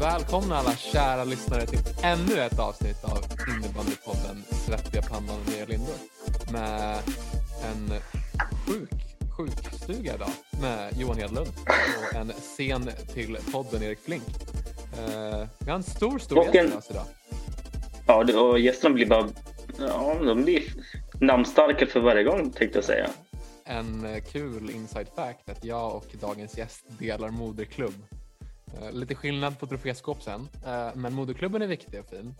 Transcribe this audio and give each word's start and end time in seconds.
Välkomna 0.00 0.56
alla 0.56 0.76
kära 0.76 1.24
lyssnare 1.24 1.66
till 1.66 1.78
ännu 2.02 2.40
ett 2.40 2.58
avsnitt 2.58 3.04
av 3.04 3.18
innebandypodden 3.48 4.42
Svettiga 4.50 5.02
pannan 5.02 5.40
med 5.46 5.68
Lindor. 5.68 5.94
Med 6.52 6.98
en 7.64 8.00
sjuk 8.66 8.90
sjukstuga 9.36 10.14
idag 10.14 10.28
med 10.60 10.98
Johan 10.98 11.16
Hedlund 11.16 11.48
och 11.98 12.16
en 12.16 12.32
scen 12.32 12.90
till 13.14 13.36
podden 13.52 13.82
Erik 13.82 13.98
Flink. 13.98 14.22
Uh, 14.22 15.46
vi 15.58 15.70
har 15.70 15.76
en 15.76 15.82
stor, 15.82 16.18
stor 16.18 16.38
Och 16.38 16.54
gäst 16.54 16.68
med 16.68 16.78
oss 16.78 16.90
idag. 16.90 17.04
Ja, 18.06 18.40
och 18.40 18.58
gästerna 18.60 18.94
blir 18.94 19.06
bara... 19.06 19.28
Ja, 19.78 20.16
de 20.24 20.42
blir 20.42 20.62
namnstarkare 21.20 21.88
för 21.88 22.00
varje 22.00 22.24
gång 22.24 22.50
tänkte 22.50 22.78
jag 22.78 22.84
säga. 22.84 23.10
En 23.64 24.20
kul 24.32 24.70
inside 24.70 25.08
fact 25.16 25.48
att 25.50 25.64
jag 25.64 25.96
och 25.96 26.06
dagens 26.20 26.58
gäst 26.58 26.84
delar 26.98 27.30
moderklubb. 27.30 28.04
Eh, 28.74 28.92
lite 28.92 29.14
skillnad 29.14 29.58
på 29.60 29.66
troféskåp 29.66 30.22
sen, 30.22 30.40
eh, 30.66 30.96
men 30.96 31.14
moderklubben 31.14 31.62
är 31.62 31.66
viktig 31.66 32.00
och 32.00 32.06
fin. 32.06 32.34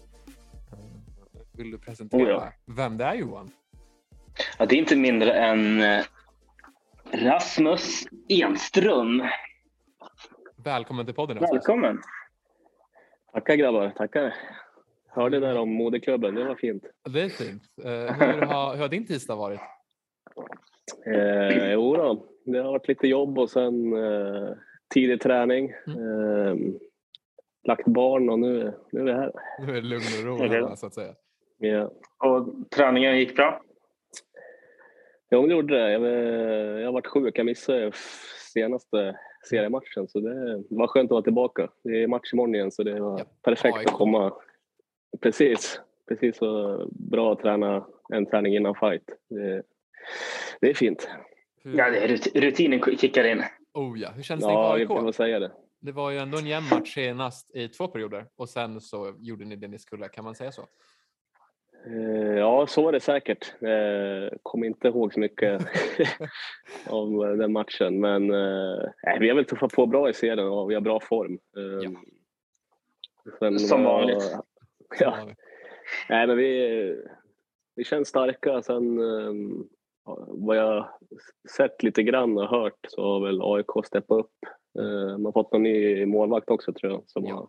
Vill 1.53 1.71
du 1.71 1.79
presentera 1.79 2.23
Oh 2.23 2.29
ja. 2.29 2.53
vem 2.77 2.99
det 2.99 3.05
är 3.05 3.15
Johan? 3.15 3.51
Ja, 4.59 4.67
det 4.67 4.75
är 4.75 4.79
inte 4.79 4.97
mindre 4.97 5.33
än 5.33 5.83
eh, 5.83 6.05
Rasmus 7.13 8.05
Enström. 8.29 9.23
Välkommen 10.57 11.07
till 11.07 11.15
podden 11.15 11.37
Rasmus. 11.39 11.53
Välkommen! 11.53 12.03
Tackar 13.33 13.55
grabbar, 13.55 13.91
tackar. 13.91 14.35
Hörde 15.09 15.41
där 15.41 15.59
om 15.59 15.69
moderklubben, 15.75 16.35
det 16.35 16.45
var 16.45 16.55
fint. 16.55 16.85
Det 17.09 17.23
är 17.23 17.29
fint. 17.29 17.63
Hur, 17.77 18.43
har, 18.47 18.75
hur 18.75 18.83
har 18.83 18.89
din 18.89 19.07
tisdag 19.07 19.37
varit? 19.37 19.61
Eh, 21.07 21.73
jo 21.73 21.97
då, 21.97 22.27
det 22.45 22.59
har 22.59 22.73
varit 22.73 22.89
lite 22.89 23.07
jobb 23.07 23.39
och 23.39 23.51
sen 23.51 23.93
eh, 23.93 24.49
tidig 24.95 25.21
träning. 25.21 25.71
Eh, 25.71 26.57
lagt 27.69 27.87
barn 27.87 28.31
och 28.31 28.39
nu, 28.39 28.73
nu 28.93 29.01
är 29.01 29.05
vi 29.05 29.13
här. 29.13 29.33
Nu 29.67 29.71
är 29.73 29.75
det 29.83 29.89
lugn 29.89 30.03
och 30.19 30.25
ro 30.41 30.49
hemma, 30.49 30.77
så 30.77 30.87
att 30.87 30.95
säga. 30.95 31.15
Ja, 31.59 31.93
Och 32.19 32.71
träningen 32.71 33.19
gick 33.19 33.37
bra? 33.37 33.63
ja 35.29 35.43
det 35.43 35.53
gjorde 35.53 35.75
det. 35.79 35.93
Jag, 35.93 36.01
var- 36.01 36.09
jag 36.81 36.87
har 36.89 36.93
varit 36.93 37.07
sjuk, 37.07 37.39
jag 37.39 37.47
missade 37.47 37.93
senaste 38.53 39.17
seriematchen 39.51 40.09
så 40.09 40.21
det 40.21 40.65
var 40.71 40.87
skönt 40.87 41.07
att 41.07 41.11
vara 41.15 41.23
tillbaka. 41.23 41.69
Det 41.85 42.03
är 42.03 42.07
match 42.07 42.33
imorgon 42.33 42.55
igen 42.55 42.71
så 42.73 42.83
det 42.83 43.01
var 43.01 43.19
Ja, 43.19 43.25
perfekt 43.43 43.77
AIK. 43.77 43.87
att 43.87 43.93
komma. 43.93 44.33
Precis, 45.21 45.81
precis 46.09 46.37
så 46.37 46.81
bra 46.93 47.33
att 47.33 47.41
träna 47.41 47.87
en 48.13 48.27
träning 48.27 48.57
innan 48.57 48.75
fight. 48.75 49.03
Det, 49.31 49.63
det 50.61 50.71
är 50.71 50.75
fint. 50.75 51.09
Hur, 51.63 51.79
Ja, 51.79 51.91
det 51.91 52.07
rutinen 52.41 52.81
kickar 52.97 53.25
in. 53.25 53.43
Oh 53.77 53.99
ja. 54.01 54.11
Hur 54.11 54.23
känns 54.23 54.45
det 54.45 54.53
Ja, 54.53 54.79
inför 54.79 55.07
AIK? 55.07 55.15
säga 55.15 55.39
det. 55.39 55.53
Det 55.81 55.93
var 55.93 56.11
ju 56.11 56.19
ändå 56.19 56.39
en 56.39 56.47
jämn 56.47 56.67
match 56.71 56.95
senast 56.95 57.57
i 57.57 57.69
två 57.69 57.89
perioder 57.89 58.27
och 58.37 58.49
sen 58.49 58.81
så 58.81 59.15
gjorde 59.19 59.45
ni 59.45 59.57
det 59.57 59.69
ni 59.69 59.79
skulle. 59.79 60.09
Kan 60.09 60.25
man 60.25 60.35
säga 60.35 60.53
så? 60.53 60.63
Eh, 61.87 62.37
Ja, 62.39 62.67
så 62.67 62.83
var 62.83 62.93
det 62.93 63.01
säkert. 63.01 63.55
Eh, 63.63 64.39
Kommer 64.43 64.67
inte 64.67 64.89
ihåg 64.89 65.13
så 65.13 65.21
mycket 65.21 65.63
av 66.87 67.37
den 67.39 67.53
matchen. 67.53 68.01
Men 68.01 68.31
eh, 68.31 68.79
nej, 69.03 69.19
vi 69.21 69.29
har 69.29 69.37
väl 69.37 69.45
tuffat 69.45 69.73
på 69.73 69.87
bra 69.87 70.09
i 70.11 70.13
serien 70.15 70.49
och 70.49 70.71
vi 70.71 70.75
har 70.75 70.81
bra 70.81 71.01
form. 71.01 71.39
Eh, 71.57 71.91
sen 73.39 73.59
Som 73.59 73.85
vanligt. 73.85 74.37
Ja, 75.01 75.29
nej, 76.09 76.27
men 76.27 76.37
vi, 76.37 76.97
vi 77.77 77.85
känns 77.85 78.09
starka. 78.09 78.63
Sen 78.63 78.99
eh, 78.99 79.35
vad 80.29 80.57
jag 80.57 80.89
sett 81.57 81.83
lite 81.83 82.03
grann 82.03 82.39
och 82.39 82.49
hört 82.49 82.79
så 82.89 83.03
har 83.03 83.21
väl 83.27 83.41
AIK 83.43 83.87
steppat 83.87 84.19
upp. 84.19 84.33
Eh, 84.79 85.09
Man 85.19 85.25
har 85.25 85.33
fått 85.33 85.53
någon 85.53 85.63
ny 85.63 86.07
målvakt 86.07 86.51
också 86.51 86.73
tror 86.73 86.93
jag 86.93 87.03
som 87.07 87.25
Ja. 87.25 87.35
har 87.35 87.49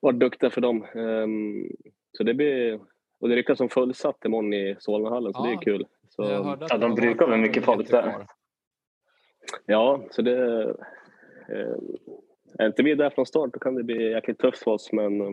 varit 0.00 0.20
duktiga 0.20 0.50
för 0.50 0.60
dem. 0.60 0.84
Ehm, 0.94 1.68
Så 2.12 2.22
det 2.24 2.34
blir 2.34 2.80
och 3.20 3.28
det 3.28 3.36
ryktas 3.36 3.58
som 3.58 3.68
fullsatt 3.68 4.24
imorgon 4.24 4.52
i 4.54 4.76
Solnahallen 4.78 5.32
så 5.32 5.42
det 5.42 5.48
Ja. 5.50 5.58
är 5.58 5.62
kul. 5.62 5.86
Så, 6.08 6.22
Ja, 6.22 6.56
det 6.68 6.78
de 6.78 6.94
brukar 6.94 7.26
vara 7.26 7.36
mycket 7.36 7.64
folk 7.64 7.90
där. 7.90 8.26
Ja, 9.66 10.04
så 10.10 10.22
det... 10.22 10.62
Eh, 11.48 11.76
är 12.58 12.66
inte 12.66 12.82
vi 12.82 12.94
där 12.94 13.10
från 13.10 13.26
start 13.26 13.50
då 13.52 13.58
kan 13.58 13.74
det 13.74 13.82
bli 13.82 14.10
jäkligt 14.10 14.38
tufft 14.38 14.62
för 14.62 14.70
oss 14.70 14.92
men 14.92 15.20
eh, 15.20 15.30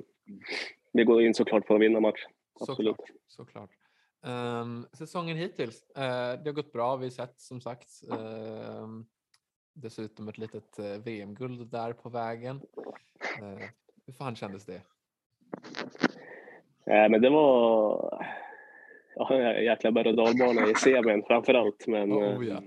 vi 0.94 1.04
går 1.04 1.22
in 1.22 1.34
såklart 1.34 1.68
för 1.68 1.76
att 1.76 1.82
vinna 1.82 2.00
match. 2.00 2.26
Absolut. 2.60 2.96
Såklart. 2.96 3.10
såklart. 3.28 3.70
Ehm, 4.24 4.86
säsongen 4.94 5.38
hittills, 5.38 5.90
eh, 5.90 6.42
det 6.44 6.50
har 6.50 6.52
gått 6.52 6.74
bra. 6.74 6.96
Vi 6.96 7.06
har 7.06 7.12
sett 7.12 7.40
som 7.40 7.62
sagt 7.62 7.90
ehm, 8.12 9.06
dessutom 9.74 10.28
ett 10.28 10.38
litet 10.38 10.80
eh, 10.80 10.86
VM-guld 10.86 11.72
där 11.72 11.94
på 11.94 12.10
vägen. 12.10 12.62
Uh, 13.42 13.66
hur 14.06 14.14
fan 14.14 14.36
kändes 14.36 14.66
det? 14.66 14.82
Nej, 16.86 17.10
men 17.10 17.22
det 17.22 17.30
var 17.30 18.28
ja, 19.16 19.54
jäkla 19.62 19.92
berg 19.92 20.10
och 20.10 20.16
dalbana 20.16 20.68
i 20.68 20.76
semin 20.76 21.24
framför 21.28 21.54
allt. 21.54 21.88
Men 21.88 22.12
Oh, 22.14 22.46
eh, 22.46 22.50
ja. 22.50 22.62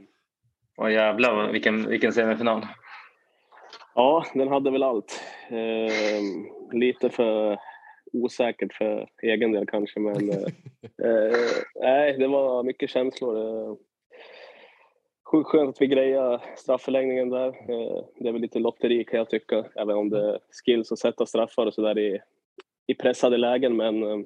Och 0.76 0.92
jävlar 0.92 1.52
vilken, 1.52 1.88
vilken 1.88 2.12
semifinal. 2.12 2.66
ja, 3.94 4.24
den 4.34 4.48
hade 4.48 4.70
väl 4.70 4.82
allt. 4.82 5.20
Eh, 5.48 6.22
lite 6.72 7.10
för 7.10 7.58
osäkert 8.14 8.72
för 8.72 9.08
egen 9.22 9.52
del 9.52 9.66
kanske, 9.66 10.00
men 10.00 10.30
eh, 10.30 10.42
eh, 11.08 11.36
nej, 11.74 12.18
det 12.18 12.28
var 12.28 12.62
mycket 12.62 12.90
känslor. 12.90 13.36
Eh, 13.36 13.74
Sjukt 15.30 15.50
skönt 15.50 15.68
att 15.68 15.80
vi 15.80 15.86
grejade 15.86 16.40
strafförlängningen 16.56 17.30
där. 17.30 17.48
Eh, 17.48 18.04
det 18.18 18.28
är 18.28 18.32
väl 18.32 18.40
lite 18.40 18.58
lotteri 18.58 19.04
kan 19.04 19.18
jag 19.18 19.30
tycka, 19.30 19.64
även 19.76 19.96
om 19.96 20.10
det 20.10 20.30
är 20.30 20.38
skills 20.64 20.92
att 20.92 20.98
sätta 20.98 21.26
straffar 21.26 21.66
och 21.66 21.74
sådär 21.74 21.98
i, 21.98 22.20
i 22.86 22.94
pressade 22.94 23.36
lägen. 23.36 23.76
Men 23.76 24.02
eh, 24.02 24.18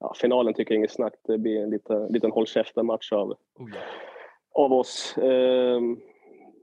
ja, 0.00 0.14
finalen 0.20 0.54
tycker 0.54 0.74
jag 0.74 0.78
inget 0.78 0.90
snack. 0.92 1.14
Det 1.24 1.38
blir 1.38 1.62
en 1.62 1.70
liten, 1.70 2.06
liten 2.06 2.30
håll 2.30 2.46
käften-match 2.46 3.12
av, 3.12 3.28
Oh, 3.30 3.70
ja. 3.74 3.80
av 4.52 4.72
oss. 4.72 5.14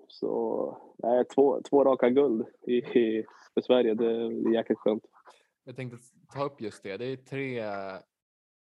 Så 0.08 0.78
nej, 0.98 1.26
två, 1.26 1.62
två 1.70 1.84
raka 1.84 2.10
guld 2.10 2.46
i, 2.68 2.76
i, 2.78 3.26
för 3.56 3.62
Sverige, 3.62 3.94
det 3.94 4.06
är 4.12 4.54
jäkligt 4.54 4.80
skönt. 4.80 5.04
Jag 5.64 5.76
tänkte 5.76 5.98
ta 6.34 6.44
upp 6.44 6.62
just 6.62 6.84
det. 6.84 6.98
Det 6.98 7.06
är 7.06 7.16
tre 7.16 7.64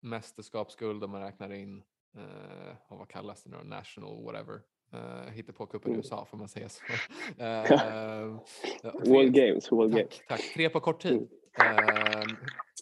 mästerskapsguld 0.02 1.04
om 1.04 1.12
man 1.12 1.22
räknar 1.22 1.54
in, 1.54 1.84
uh, 2.18 2.74
vad 2.98 3.10
kallas 3.10 3.44
det 3.44 3.50
nu? 3.50 3.64
National 3.64 4.24
whatever. 4.24 4.62
Uh, 4.94 5.30
Hittepåcupen 5.32 5.92
i 5.92 5.94
Mm. 5.94 5.98
USA 6.00 6.26
får 6.26 6.38
man 6.38 6.48
säga 6.50 6.70
så. 6.70 6.84
Eh, 7.44 7.64
tre- 7.66 9.12
World 9.14 9.34
Games, 9.34 9.72
World 9.72 9.94
Games. 9.96 10.10
Tack, 10.18 10.28
tack. 10.28 10.54
Tre 10.54 10.70
på 10.70 10.80
kort 10.80 11.02
tid. 11.02 11.28
Eh, 11.62 12.24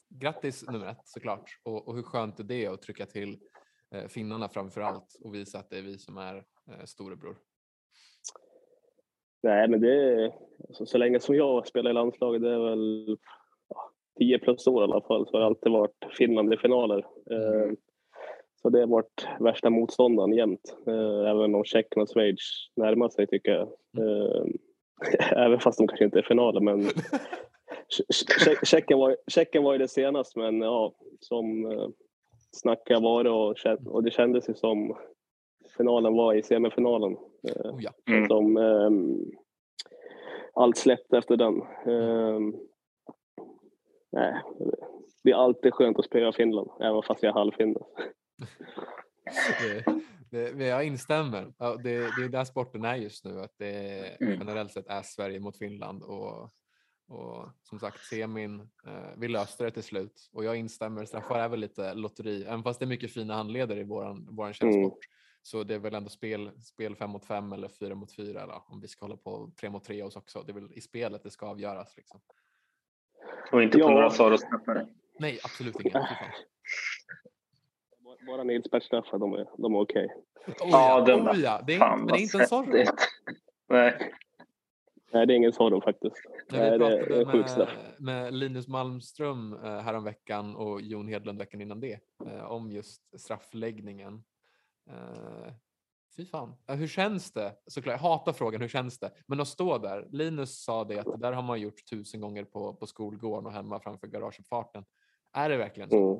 grattis 0.10 0.68
nummer 0.70 0.86
ett 0.88 1.02
såklart. 1.08 1.60
Och, 1.64 1.88
och 1.88 1.96
hur 1.96 2.04
skönt 2.04 2.40
är 2.40 2.44
det 2.44 2.68
att 2.68 2.82
trycka 2.82 3.06
till 3.06 3.40
eh, 3.92 4.08
finnarna 4.08 4.50
framför 4.50 4.82
allt 4.82 5.16
och 5.24 5.36
visa 5.36 5.60
att 5.60 5.70
det 5.70 5.78
är 5.78 5.82
vi 5.82 5.98
som 5.98 6.18
är 6.18 6.36
eh, 6.68 6.86
storebror. 6.86 7.38
Nej, 9.44 9.68
men 9.68 9.82
det 9.82 9.94
är, 9.94 10.32
alltså, 10.68 10.86
så 10.86 10.98
länge 10.98 11.20
som 11.20 11.36
jag 11.36 11.68
spelar 11.68 11.92
i 11.92 11.94
landslaget, 11.94 12.42
det 12.42 12.50
är 12.54 12.70
väl 12.70 13.18
ja, 13.70 13.92
10 14.20 14.40
plus 14.40 14.68
år 14.68 14.82
i 14.82 14.84
alla 14.84 15.02
fall, 15.02 15.28
så 15.28 15.32
har 15.32 15.40
det 15.40 15.46
alltid 15.46 15.72
varit 15.72 16.06
Finland 16.18 16.54
i 16.54 16.58
finaler. 16.58 16.98
Eh, 17.32 17.72
så 18.62 18.70
det 18.70 18.80
har 18.80 18.88
varit 18.88 19.28
värsta 19.40 19.70
motståndaren 19.70 20.34
jämt. 20.34 20.78
Eh, 20.88 21.30
även 21.30 21.56
om 21.56 21.64
Tjeckien 21.64 22.02
och 22.02 22.10
Schweiz 22.10 22.40
närmar 22.76 23.10
sig 23.10 23.28
tycker 23.28 23.52
jag. 23.52 23.68
Eh, 23.98 24.46
även 25.46 25.60
fast 25.60 25.78
de 25.78 25.88
kanske 25.88 26.06
inte 26.06 26.20
är 26.20 26.24
finaler, 26.24 26.60
men 26.60 26.82
Tje- 27.90 28.46
Tje- 28.46 28.66
Tjeckien 28.66 29.00
var, 29.00 29.18
Tjeckien 29.28 29.64
var 29.64 29.74
ju 29.74 29.80
det 29.80 29.88
senast, 29.88 30.36
men 30.36 30.62
ja, 30.62 30.94
som 31.20 31.72
eh, 31.72 31.88
snackar 32.52 33.02
var 33.02 33.26
och, 33.26 33.56
och 33.86 34.04
det 34.04 34.12
kändes 34.12 34.50
ju 34.50 34.54
som 34.54 34.98
finalen 35.78 36.14
var 36.14 36.34
i 36.34 36.44
semifinalen. 36.44 37.12
Eh, 37.48 37.74
Oh, 37.74 37.84
ja. 37.84 37.92
Mm. 38.10 38.28
som 38.28 38.58
ehm, 38.58 39.32
allt 40.54 40.78
släppte 40.78 41.18
efter 41.18 41.38
den. 41.38 41.62
Ehm, 41.86 42.56
nej, 44.12 44.42
det 45.24 45.32
är 45.32 45.36
alltid 45.36 45.74
skönt 45.74 46.00
att 46.00 46.06
spela 46.06 46.32
Finland, 46.34 46.70
även 46.82 47.04
fast 47.04 47.24
jag 47.24 47.30
är 47.30 47.34
halvfinne. 47.34 47.80
jag 50.58 50.86
instämmer. 50.86 51.54
Det, 51.84 52.00
det 52.18 52.24
är 52.26 52.30
där 52.30 52.44
sporten 52.46 52.86
är 52.86 52.96
just 52.96 53.26
nu. 53.26 53.40
Att 53.42 53.54
det 53.58 54.04
Mm. 54.22 54.40
generellt 54.40 54.72
sett 54.72 54.88
är 54.88 55.02
Sverige 55.02 55.40
mot 55.40 55.58
Finland. 55.58 56.04
Och, 56.04 56.44
och 57.08 57.46
som 57.64 57.80
sagt, 57.80 58.00
semin, 58.00 58.60
eh, 58.88 59.10
vi 59.18 59.28
löste 59.28 59.64
det 59.64 59.72
till 59.72 59.84
slut. 59.84 60.30
Och 60.34 60.44
jag 60.44 60.56
instämmer, 60.56 61.06
straffar 61.06 61.40
är 61.40 61.50
väl 61.50 61.60
lite 61.60 61.94
lotteri. 61.94 62.44
Även 62.44 62.64
fast 62.64 62.80
det 62.80 62.86
är 62.86 62.88
mycket 62.88 63.14
fina 63.14 63.34
handleder 63.34 63.78
i 63.78 63.84
våran, 63.84 64.28
våran 64.32 64.54
källsport. 64.54 65.00
Så 65.46 65.64
det 65.64 65.74
är 65.76 65.80
väl 65.80 65.96
ändå 65.96 66.10
spel, 66.10 66.52
spel 66.62 66.96
fem 66.96 67.10
mot 67.10 67.26
fem 67.26 67.54
eller 67.54 67.68
fyra 67.68 67.96
mot 67.96 68.16
fyra. 68.16 68.42
Eller 68.42 68.62
om 68.72 68.80
vi 68.82 68.88
ska 68.88 69.06
hålla 69.06 69.18
på 69.18 69.52
tre 69.60 69.70
mot 69.70 69.84
tre 69.84 70.04
oss 70.04 70.16
också. 70.16 70.42
Det 70.44 70.52
är 70.52 70.54
väl 70.54 70.74
i 70.74 70.82
spelet 70.82 71.24
det 71.24 71.32
ska 71.32 71.46
avgöras. 71.48 71.98
Liksom. 71.98 72.22
Och 73.52 73.64
inte 73.64 73.78
på 73.78 73.84
Ja. 73.84 73.90
några 73.90 74.10
Soros-straffar. 74.10 74.88
Nej, 75.20 75.40
absolut 75.44 75.76
fan. 75.92 76.04
Bara 78.28 78.44
Nilsbergsstraffar, 78.44 79.18
de 79.20 79.34
är, 79.34 79.48
de 79.58 79.76
är 79.76 79.80
okej. 79.80 80.08
Oh, 80.48 80.54
Ja, 80.60 80.66
ja, 81.00 81.02
den- 81.06 81.30
oh, 81.30 81.40
ja. 81.40 81.62
Det 81.68 81.74
är, 81.76 81.80
Fan, 81.80 82.00
inte, 82.00 82.06
men 82.06 82.14
det 82.16 82.20
är 82.20 82.24
inte 82.24 82.38
en 82.40 82.48
svettigt. 82.66 83.00
Nej. 83.70 84.14
Nej, 85.14 85.28
det 85.28 85.34
är 85.34 85.36
ingen 85.36 85.54
sorg 85.54 85.82
faktiskt. 85.82 86.16
Nej, 86.52 86.72
vi 86.72 86.78
Nej, 86.78 86.98
det 87.00 87.06
pratade 87.26 87.44
är 87.44 87.48
straff. 87.48 87.70
med, 88.00 88.24
med 88.24 88.34
Linus 88.34 88.68
Malmström 88.68 89.54
eh, 89.54 89.80
häromveckan 89.80 90.56
och 90.56 90.82
Jon 90.82 91.08
Hedlund 91.08 91.40
veckan 91.40 91.62
innan 91.62 91.80
det 91.80 92.00
eh, 92.26 92.44
om 92.52 92.72
just 92.72 93.20
straffläggningen. 93.20 94.24
Eh, 94.90 95.54
fy 96.18 96.26
fan. 96.26 96.56
Ja, 96.66 96.74
hur 96.74 96.88
känns 96.88 97.32
det? 97.32 97.56
Såklart, 97.68 97.94
jag 97.94 98.00
hatar 98.10 98.34
frågan 98.34 98.62
hur 98.62 98.68
känns 98.68 99.00
det? 99.00 99.12
Men 99.28 99.40
att 99.40 99.48
stå 99.48 99.78
där. 99.78 100.08
Linus 100.12 100.64
sa 100.64 100.84
det 100.84 101.00
att 101.00 101.06
det 101.06 101.18
där 101.18 101.32
har 101.32 101.44
man 101.44 101.62
gjort 101.62 101.86
tusen 101.90 102.22
gånger 102.22 102.44
på, 102.44 102.74
på 102.74 102.88
skolgården 102.88 103.46
och 103.46 103.54
hemma 103.54 103.80
framför 103.80 104.08
garageuppfarten. 104.08 104.86
Är 105.34 105.50
det 105.50 105.58
verkligen 105.58 105.90
så? 105.90 105.98
Mm. 105.98 106.20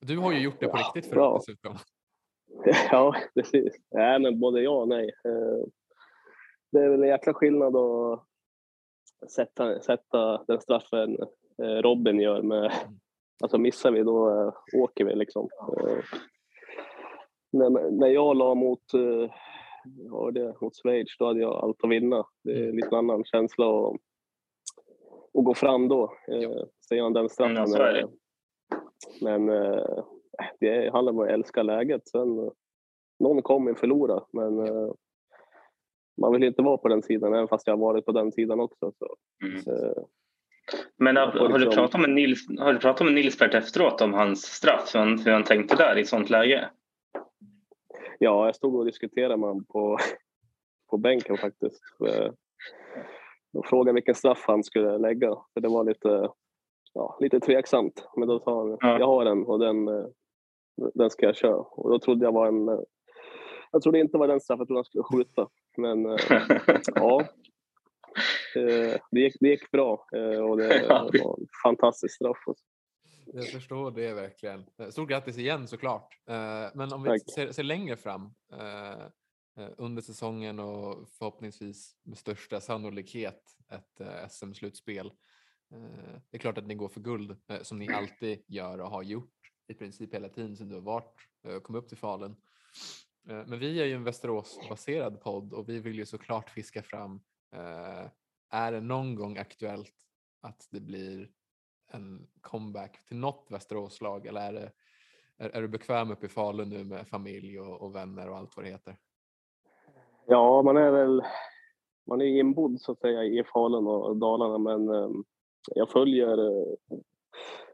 Du 0.00 0.18
har 0.18 0.32
ju 0.32 0.38
gjort 0.38 0.60
det 0.60 0.66
på 0.68 0.78
Ja, 0.78 0.92
riktigt 0.94 1.12
förut 1.12 1.42
dessutom. 1.46 1.76
Ja, 2.90 3.16
precis. 3.34 3.76
Nej, 3.90 4.18
men 4.18 4.40
både 4.40 4.62
ja 4.62 4.70
och 4.70 4.88
nej. 4.88 5.08
Eh, 5.24 5.66
Det 6.72 6.84
är 6.84 6.88
väl 6.88 7.02
en 7.02 7.08
jäkla 7.08 7.34
skillnad 7.34 7.76
att 7.76 8.24
sätta, 9.30 9.80
sätta 9.80 10.44
den 10.44 10.60
straffen 10.60 11.18
eh, 11.62 11.64
Robin 11.66 12.20
gör 12.20 12.42
med... 12.42 12.72
Alltså 13.42 13.58
missar 13.58 13.90
vi 13.92 14.02
då 14.02 14.28
eh, 14.30 14.52
åker 14.82 15.04
vi 15.04 15.14
liksom. 15.14 15.48
Eh, 15.78 15.98
När, 17.52 17.90
när 17.90 18.06
jag 18.08 18.36
la 18.36 18.54
mot, 18.54 18.94
eh, 18.94 19.30
var 20.10 20.32
det, 20.32 20.54
mot 20.60 20.76
Schweiz, 20.82 21.16
då 21.18 21.26
hade 21.26 21.40
jag 21.40 21.52
allt 21.64 21.84
att 21.84 21.90
vinna. 21.90 22.24
Det 22.44 22.52
är 22.52 22.68
en 22.68 22.76
lite 22.76 22.96
annan 22.96 23.24
känsla 23.24 23.66
att, 23.66 23.94
att 25.38 25.44
gå 25.44 25.54
fram 25.54 25.88
då. 25.88 26.02
Eh, 26.28 26.50
han 27.02 27.12
den 27.12 27.28
straffen. 27.28 27.56
Mm, 27.56 27.66
så 27.66 27.76
Men 29.20 29.46
det 30.60 30.92
handlar 30.92 31.12
om 31.12 31.18
att 31.18 31.28
älska 31.28 31.62
läget. 31.62 32.08
Sen, 32.08 32.50
någon 33.20 33.42
kommer 33.42 33.74
förlora, 33.74 34.24
men 34.32 34.54
man 36.20 36.32
vill 36.32 36.44
inte 36.44 36.62
vara 36.62 36.76
på 36.76 36.88
den 36.88 37.02
sidan, 37.02 37.34
även 37.34 37.48
fast 37.48 37.66
jag 37.66 37.74
har 37.76 37.80
varit 37.80 38.04
på 38.06 38.12
den 38.12 38.32
sidan 38.32 38.60
också. 38.60 38.92
Så, 38.98 39.06
Mm. 39.44 39.56
eh, 39.56 40.02
Men 40.96 41.16
har, 41.16 41.32
får 41.32 41.38
har, 41.38 41.48
du 41.48 41.64
liksom- 41.64 41.74
pratat 41.82 42.00
med 42.00 42.10
Nils, 42.10 42.46
har 42.58 42.72
du 42.72 42.78
pratat 42.78 43.04
med 43.04 43.14
Nilsbert 43.14 43.54
efteråt 43.54 44.00
om 44.00 44.14
hans 44.14 44.42
straff? 44.42 44.94
Hur 44.94 45.00
han, 45.00 45.18
hur 45.18 45.32
han 45.32 45.44
tänkte 45.44 45.76
där 45.76 45.98
i 45.98 46.00
ett 46.00 46.08
sånt 46.08 46.30
läge? 46.30 46.70
ja, 48.18 48.46
jag 48.46 48.54
stod 48.56 48.74
och 48.74 48.84
diskuterade 48.84 49.36
med 49.36 49.48
honom 49.48 49.64
på, 49.64 49.98
på 50.90 50.98
bänken 50.98 51.36
faktiskt. 51.36 51.82
Eh, 52.08 52.30
Och 53.52 53.66
frågade 53.66 53.94
vilken 53.94 54.14
straff 54.14 54.44
han 54.46 54.64
skulle 54.64 54.98
lägga, 54.98 55.28
för 55.54 55.60
det 55.60 55.68
var 55.68 55.84
lite, 55.84 56.28
ja, 56.94 57.16
lite 57.20 57.40
tveksamt. 57.40 58.08
Men 58.16 58.28
då 58.28 58.40
sa 58.40 58.58
han, 58.60 58.76
Ja. 58.80 58.98
jag 58.98 59.06
har 59.06 59.26
en 59.26 59.44
och 59.46 59.58
den, 59.58 59.88
eh, 59.88 60.04
den 60.94 61.10
ska 61.10 61.26
jag 61.26 61.36
köra. 61.36 61.56
Och 61.56 61.90
då 61.90 61.98
trodde 61.98 62.24
jag 62.24 62.32
var 62.32 62.46
en, 62.46 62.68
eh, 62.68 62.78
jag 63.72 63.82
trodde 63.82 63.98
inte 64.00 64.12
det 64.12 64.18
var 64.18 64.28
den 64.28 64.40
straffen, 64.40 64.60
jag 64.60 64.66
trodde 64.68 64.78
han 64.78 64.84
skulle 64.84 65.04
skjuta. 65.24 65.48
Men 65.76 66.06
eh, 66.06 66.16
Ja. 66.94 67.22
Eh, 68.56 69.00
Det 69.10 69.20
gick, 69.20 69.36
det 69.40 69.48
gick 69.48 69.70
bra 69.70 70.06
eh, 70.14 70.40
och 70.40 70.56
det 70.56 70.86
var 70.88 71.38
en 71.40 71.46
fantastisk 71.64 72.14
straff. 72.14 72.38
Jag 73.32 73.48
förstår 73.48 73.90
det 73.90 74.14
verkligen. 74.14 74.64
Eh, 74.78 74.88
Stort 74.88 75.08
grattis 75.08 75.38
igen 75.38 75.68
såklart. 75.68 76.08
Men 76.74 76.92
om 76.92 77.02
vi 77.02 77.08
Tack. 77.08 77.32
ser, 77.34 77.52
ser 77.52 77.62
längre 77.62 77.96
fram 77.96 78.34
under 79.76 80.02
säsongen 80.02 80.58
och 80.58 81.08
förhoppningsvis 81.18 81.96
med 82.02 82.18
största 82.18 82.60
sannolikhet 82.60 83.42
ett 83.72 84.30
SM-slutspel. 84.32 85.12
Det 86.30 86.36
är 86.36 86.38
klart 86.38 86.58
att 86.58 86.66
ni 86.66 86.74
går 86.74 86.88
för 86.88 87.00
guld 87.00 87.36
som 87.62 87.78
ni 87.78 87.88
alltid 87.88 88.44
gör 88.48 88.80
och 88.80 88.90
har 88.90 89.02
gjort 89.02 89.34
i 89.68 89.74
princip 89.74 90.14
hela 90.14 90.28
tiden 90.28 90.56
sedan 90.56 90.68
du 90.68 90.74
har 90.74 90.82
varit 90.82 91.14
och 91.56 91.62
kom 91.62 91.74
upp 91.76 91.88
till 91.88 91.98
Falun. 91.98 92.36
Men 93.22 93.58
vi 93.58 93.80
är 93.80 93.84
ju 93.84 93.94
en 93.94 94.04
Västeråsbaserad 94.04 95.20
podd 95.20 95.52
och 95.52 95.68
vi 95.68 95.78
vill 95.78 95.98
ju 95.98 96.06
såklart 96.06 96.50
fiska 96.50 96.82
fram. 96.82 97.20
Eh, 97.52 98.08
är 98.50 98.72
det 98.72 98.80
någon 98.80 99.14
gång 99.14 99.38
aktuellt 99.38 99.94
att 100.40 100.68
det 100.70 100.80
blir 100.80 101.28
en 101.92 102.26
comeback 102.40 103.04
till 103.06 103.16
något 103.16 103.46
Västeråslag 103.50 104.26
eller 104.26 104.40
är, 104.40 104.52
det, 104.52 104.72
är, 105.36 105.50
är 105.50 105.62
du 105.62 105.68
bekväm 105.68 106.10
uppe 106.10 106.26
i 106.26 106.28
Falun 106.28 106.68
nu 106.68 106.84
med 106.84 107.08
familj 107.08 107.60
och, 107.60 107.82
och 107.82 107.94
vänner 107.94 108.30
och 108.30 108.36
allt 108.36 108.56
vad 108.56 108.64
det 108.64 108.70
heter? 108.70 108.96
Ja, 110.26 110.62
man 110.62 110.76
är 110.76 110.90
väl 110.90 111.22
man 112.06 112.20
är 112.20 112.24
inbodd 112.24 112.80
så 112.80 112.92
att 112.92 113.00
säga 113.00 113.24
i 113.24 113.44
Falun 113.44 113.86
och 113.86 114.16
Dalarna 114.16 114.58
men 114.58 114.88
um, 114.88 115.24
jag 115.74 115.90
följer 115.90 116.40
uh, 116.40 116.74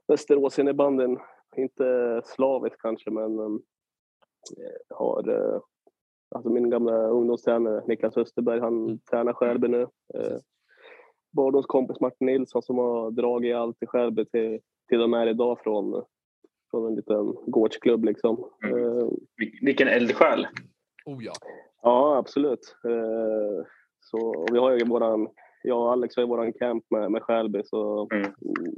Västerås 0.07 0.59
innebandyn, 0.59 1.19
inte 1.57 2.23
slaviskt 2.25 2.81
kanske 2.81 3.11
men 3.11 3.39
um, 3.39 3.63
har 4.89 5.29
uh, 5.29 5.61
alltså 6.37 6.51
min 6.51 6.71
gamla 6.71 6.93
ungdomstränare 7.09 7.83
Niklas 7.87 8.17
Österberg, 8.17 8.61
han 8.61 8.85
Mm. 8.85 8.99
tränar 9.11 9.33
Skärby 9.33 9.69
nu. 9.69 9.81
Eh, 9.83 9.89
Precis. 10.15 10.43
Barndoms 11.33 11.67
kompis 11.67 12.01
Martin 12.01 12.27
Nilsson 12.27 12.63
som 12.63 12.79
har 12.79 13.11
dragit 13.11 13.57
allt 13.57 13.83
i 13.83 13.87
Skärby 13.87 14.25
till, 14.25 14.61
till 14.89 14.99
de 14.99 15.15
är 15.15 15.27
idag 15.27 15.59
från, 15.61 16.05
från 16.71 16.87
en 16.87 16.95
liten 16.95 17.35
gårdsklubb 17.47 18.05
liksom. 18.05 18.51
Mm. 18.65 18.79
Eh, 18.79 19.05
Vil- 19.37 19.59
Vilken 19.63 19.89
eldsjäl. 19.89 20.47
Oh 21.07 21.25
ja, 21.25 21.33
Ja, 21.83 22.17
absolut. 22.17 22.77
Eh, 22.85 23.67
Så 24.01 24.19
och 24.29 24.47
vi 24.53 24.59
har 24.59 24.73
ju 24.73 24.85
våran, 24.85 25.29
jag 25.63 25.79
och 25.81 25.93
Alex 25.93 26.17
har 26.17 26.23
ju 26.23 26.29
våran 26.29 26.53
camp 26.53 26.85
med, 26.91 27.11
med 27.13 27.23
Skälby 27.23 27.63
så 27.65 28.09
Mm. 28.13 28.23
mm, 28.25 28.75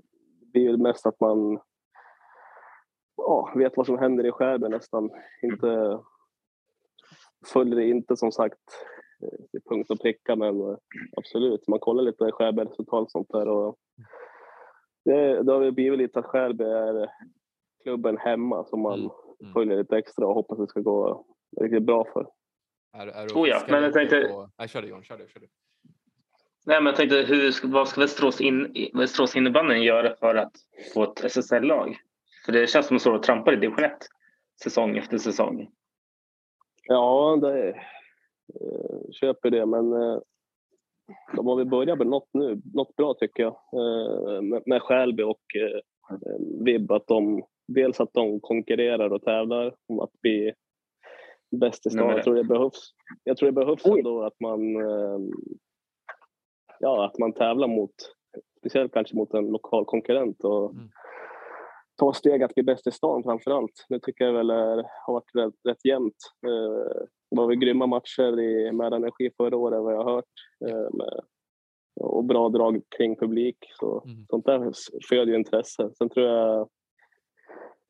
det 0.52 0.58
är 0.58 0.62
ju 0.62 0.76
mest 0.76 1.06
att 1.06 1.20
man 1.20 1.58
ja, 3.16 3.52
vet 3.56 3.76
vad 3.76 3.86
som 3.86 3.98
händer 3.98 4.26
i 4.26 4.32
Skälby 4.32 4.68
nästan. 4.68 5.10
Inte, 5.42 5.98
följer 7.46 7.76
det 7.76 7.88
inte 7.88 8.16
som 8.16 8.32
sagt 8.32 8.58
eh, 9.22 9.46
till 9.50 9.60
punkt 9.68 9.90
och 9.90 10.00
pricka 10.00 10.36
men 10.36 10.60
eh, 10.60 10.76
absolut, 11.16 11.68
man 11.68 11.78
kollar 11.80 12.02
lite 12.02 12.32
Skälby-resultat 12.32 13.02
och 13.04 13.10
sånt 13.10 13.28
där. 13.30 13.48
Och 13.48 13.76
det, 15.04 15.42
det 15.42 15.52
har 15.52 15.70
blivit 15.70 15.98
lite 15.98 16.18
att 16.18 16.24
Skälby 16.26 16.64
är 16.64 17.10
klubben 17.82 18.18
hemma 18.18 18.64
som 18.64 18.80
man 18.80 18.98
Mm, 18.98 19.10
mm. 19.40 19.52
följer 19.52 19.78
lite 19.78 19.96
extra 19.96 20.26
och 20.26 20.34
hoppas 20.34 20.58
det 20.58 20.66
ska 20.66 20.80
gå 20.80 21.24
riktigt 21.60 21.82
bra 21.82 22.04
för. 22.12 22.26
är, 22.96 23.06
är 23.06 23.26
Oh 23.34 23.48
ja, 23.48 23.62
men 23.68 23.82
jag 23.82 23.92
tänkte- 23.92 24.28
På... 24.28 24.50
Nej, 24.58 24.68
kör 24.68 24.82
du 24.82 24.88
John, 24.88 25.02
kör 25.02 25.18
du. 25.18 25.28
Kör 25.28 25.40
du. 25.40 25.46
Nej, 26.66 26.80
men 26.80 26.86
jag 26.86 26.96
tänkte, 26.96 27.16
hur, 27.16 27.68
vad 27.72 27.88
ska 27.88 28.00
Västerås, 28.00 28.40
in, 28.40 28.74
Västerås 28.94 29.36
innebandyn 29.36 29.82
göra 29.82 30.14
för 30.16 30.34
att 30.34 30.52
få 30.94 31.02
ett 31.02 31.24
SSL-lag? 31.24 31.96
För 32.44 32.52
det 32.52 32.66
känns 32.66 32.86
som 32.86 32.96
att 32.96 33.04
de 33.04 33.20
trampar 33.20 33.52
i 33.52 33.56
division 33.56 33.84
1 33.84 33.92
säsong 34.62 34.96
efter 34.96 35.18
säsong. 35.18 35.68
Ja, 36.88 37.38
det 37.40 37.68
eh, 37.68 39.10
köper 39.12 39.50
det, 39.50 39.66
men 39.66 39.92
eh, 39.92 40.18
de 41.36 41.46
har 41.46 41.56
väl 41.56 41.66
börjat 41.66 41.98
med 41.98 42.06
något 42.06 42.28
nu, 42.32 42.60
något 42.74 42.96
bra 42.96 43.14
tycker 43.14 43.42
jag, 43.42 43.56
eh, 43.72 44.42
med, 44.42 44.62
med 44.66 44.82
Skälby 44.82 45.22
och 45.22 45.42
eh, 45.56 45.78
eh, 46.10 46.64
Vibb. 46.64 46.92
Att 46.92 47.06
de, 47.06 47.42
dels 47.66 48.00
att 48.00 48.12
de 48.12 48.40
konkurrerar 48.40 49.12
och 49.12 49.22
tävlar 49.22 49.74
om 49.86 50.00
att 50.00 50.12
bli 50.22 50.52
bäst 51.50 51.86
i 51.86 51.90
stan. 51.90 52.10
Jag 52.10 52.24
tror 52.24 52.34
det 52.34 52.44
behövs, 52.44 52.92
jag 53.24 53.36
tror 53.36 53.46
det 53.46 53.64
behövs 53.64 53.86
ändå 53.86 54.22
att 54.22 54.40
man, 54.40 54.60
ja, 56.80 57.04
att 57.06 57.18
man 57.18 57.32
tävlar 57.32 57.68
mot, 57.68 57.94
speciellt 58.58 58.92
kanske 58.92 59.16
mot 59.16 59.34
en 59.34 59.46
lokal 59.46 59.84
konkurrent 59.84 60.44
och 60.44 60.70
Mm. 60.70 60.88
Ta 61.98 62.12
steg 62.12 62.42
att 62.42 62.54
bli 62.54 62.62
bäst 62.62 62.86
i 62.86 62.90
stan 62.90 63.22
framför 63.22 63.50
allt. 63.50 63.86
Nu 63.88 63.98
tycker 63.98 64.24
jag 64.24 64.32
väl 64.32 64.50
är, 64.50 64.76
har 65.06 65.12
varit 65.12 65.34
rätt, 65.34 65.54
rätt 65.68 65.84
jämnt. 65.84 66.16
Eh, 66.46 67.02
det 67.30 67.36
var 67.36 67.46
väl 67.46 67.56
grymma 67.56 67.86
matcher 67.86 68.40
i, 68.40 68.72
med 68.72 68.92
Energi 68.92 69.30
förra 69.36 69.56
året 69.56 69.82
vad 69.82 69.94
jag 69.94 70.04
har 70.04 70.14
hört. 70.14 70.24
Eh, 70.68 70.96
med, 70.96 71.20
och 72.00 72.24
bra 72.24 72.48
drag 72.48 72.82
kring 72.96 73.16
publik. 73.16 73.56
Så, 73.80 74.02
Mm. 74.04 74.26
Sånt 74.30 74.46
där 74.46 74.72
föder 75.08 75.32
ju 75.32 75.38
intresse. 75.38 75.90
Sen 75.98 76.08
tror 76.08 76.26
jag, 76.26 76.68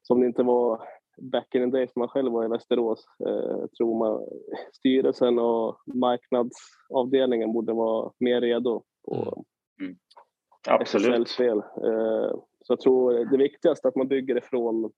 som 0.02 0.20
det 0.20 0.26
inte 0.26 0.42
var 0.42 0.82
back 1.18 1.54
in 1.54 1.70
the 1.70 1.76
days 1.76 1.90
när 1.96 2.00
man 2.00 2.08
själv 2.08 2.32
var 2.32 2.44
i 2.44 2.48
Västerås, 2.48 3.04
eh, 3.26 3.66
tror 3.66 3.98
man 3.98 4.26
styrelsen 4.72 5.38
och 5.38 5.76
marknadsavdelningen 5.94 7.52
borde 7.52 7.72
vara 7.72 8.12
mer 8.18 8.40
redo 8.40 8.82
på 9.04 9.44
Absolut. 10.68 11.28
SSL-spel. 11.28 11.58
Eh, 11.58 12.38
Så 12.60 12.72
jag 12.72 12.80
tror 12.80 13.24
det 13.24 13.36
viktigaste 13.36 13.86
är 13.86 13.88
att 13.88 13.96
man 13.96 14.08
bygger 14.08 14.34
det 14.34 14.40
från 14.40 14.92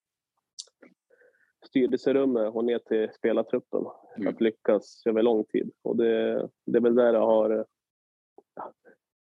styrelserummet 1.67 2.55
och 2.55 2.65
ner 2.65 2.79
till 2.79 3.09
spelartruppen. 3.15 3.85
Mm. 4.17 4.29
Att 4.29 4.41
lyckas 4.41 5.03
över 5.07 5.23
lång 5.23 5.45
tid. 5.45 5.71
Och 5.83 5.97
det, 5.97 6.49
det 6.67 6.79
är 6.79 6.83
väl 6.83 6.95
där 6.95 7.13
det 7.13 7.19
har... 7.19 7.67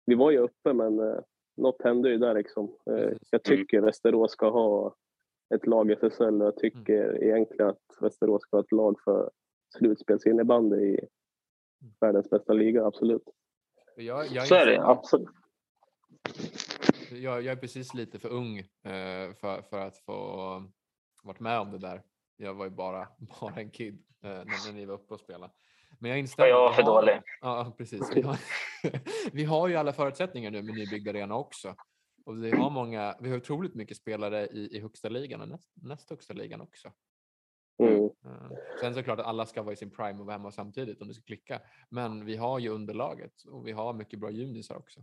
Vi 0.06 0.14
var 0.14 0.30
ju 0.30 0.38
uppe 0.38 0.72
men 0.72 0.98
eh, 0.98 1.18
något 1.56 1.82
hände 1.82 2.08
ju 2.08 2.18
där 2.18 2.34
liksom. 2.34 2.76
Eh. 2.90 3.12
Jag 3.30 3.42
tycker 3.42 3.80
Västerås 3.80 4.32
ska 4.32 4.50
ha 4.50 4.94
ett 5.54 5.66
lag 5.66 5.90
i 5.90 5.94
SSL 5.94 6.42
och 6.42 6.46
jag 6.46 6.56
tycker 6.56 7.24
egentligen 7.24 7.70
att 7.70 7.82
Västerås 8.00 8.42
ska 8.42 8.56
ha 8.56 8.62
ett 8.62 8.72
lag 8.72 9.00
för 9.04 9.30
slutspelsinnebandy 9.78 10.76
i 10.76 11.00
världens 12.00 12.30
bästa 12.30 12.52
liga, 12.52 12.86
absolut. 12.86 13.22
Jag, 13.96 14.26
jag, 14.26 14.46
Så 14.46 14.54
är 14.54 14.66
det, 14.66 14.82
absolut. 14.82 15.28
Jag, 17.10 17.42
jag 17.42 17.46
är 17.46 17.56
precis 17.56 17.94
lite 17.94 18.18
för 18.18 18.28
ung 18.28 18.58
eh, 18.58 19.32
för, 19.34 19.62
för 19.62 19.80
att 19.80 19.98
få 19.98 20.62
varit 21.22 21.40
med 21.40 21.58
om 21.60 21.70
det 21.70 21.78
där. 21.78 22.02
jag 22.36 22.54
var 22.54 22.64
ju 22.64 22.70
bara, 22.70 23.08
bara 23.40 23.54
en 23.54 23.70
kid 23.70 24.04
eh, 24.22 24.30
när, 24.30 24.66
när 24.66 24.72
ni 24.72 24.84
var 24.84 24.94
uppe 24.94 25.14
och 25.14 25.20
spelade. 25.20 25.52
Men 25.98 26.10
jag 26.10 26.18
instämmer. 26.18 26.48
jag 26.48 26.60
var 26.60 26.72
för 26.72 26.82
dålig. 26.82 27.22
Ja, 27.40 27.74
precis. 27.78 28.10
Vi 28.14 28.22
har, 28.22 28.38
vi 29.32 29.44
har 29.44 29.68
ju 29.68 29.76
alla 29.76 29.92
förutsättningar 29.92 30.50
nu 30.50 30.62
med 30.62 30.74
nybyggd 30.74 31.08
arena 31.08 31.36
också. 31.36 31.74
Och 32.24 32.44
vi 32.44 32.50
har 32.50 32.70
många, 32.70 33.16
vi 33.20 33.30
har 33.30 33.36
otroligt 33.36 33.74
mycket 33.74 33.96
spelare 33.96 34.46
i, 34.46 34.76
i 34.76 34.80
högsta 34.80 35.08
ligan 35.08 35.40
och 35.40 35.48
näst, 35.48 35.70
näst 35.74 36.10
högsta 36.10 36.34
ligan 36.34 36.60
också. 36.60 36.92
Mm. 37.78 38.04
Eh, 38.04 38.56
Sen 38.80 38.94
såklart 38.94 39.20
att 39.20 39.26
alla 39.26 39.46
ska 39.46 39.62
vara 39.62 39.72
i 39.72 39.76
sin 39.76 39.90
prime 39.90 40.20
och 40.20 40.26
vara 40.26 40.36
hemma 40.36 40.50
samtidigt 40.50 41.02
om 41.02 41.08
det 41.08 41.14
ska 41.14 41.22
klicka. 41.22 41.60
Men 41.90 42.24
vi 42.24 42.36
har 42.36 42.58
ju 42.58 42.68
underlaget 42.68 43.42
och 43.42 43.66
vi 43.66 43.72
har 43.72 43.92
mycket 43.92 44.18
bra 44.18 44.30
junisar 44.30 44.76
också. 44.76 45.00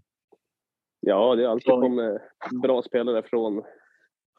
Ja, 1.06 1.36
det 1.36 1.44
har 1.44 1.52
alltid 1.52 1.66
kommit 1.72 2.22
bra 2.64 2.82
spelare 2.82 3.24
från, 3.24 3.64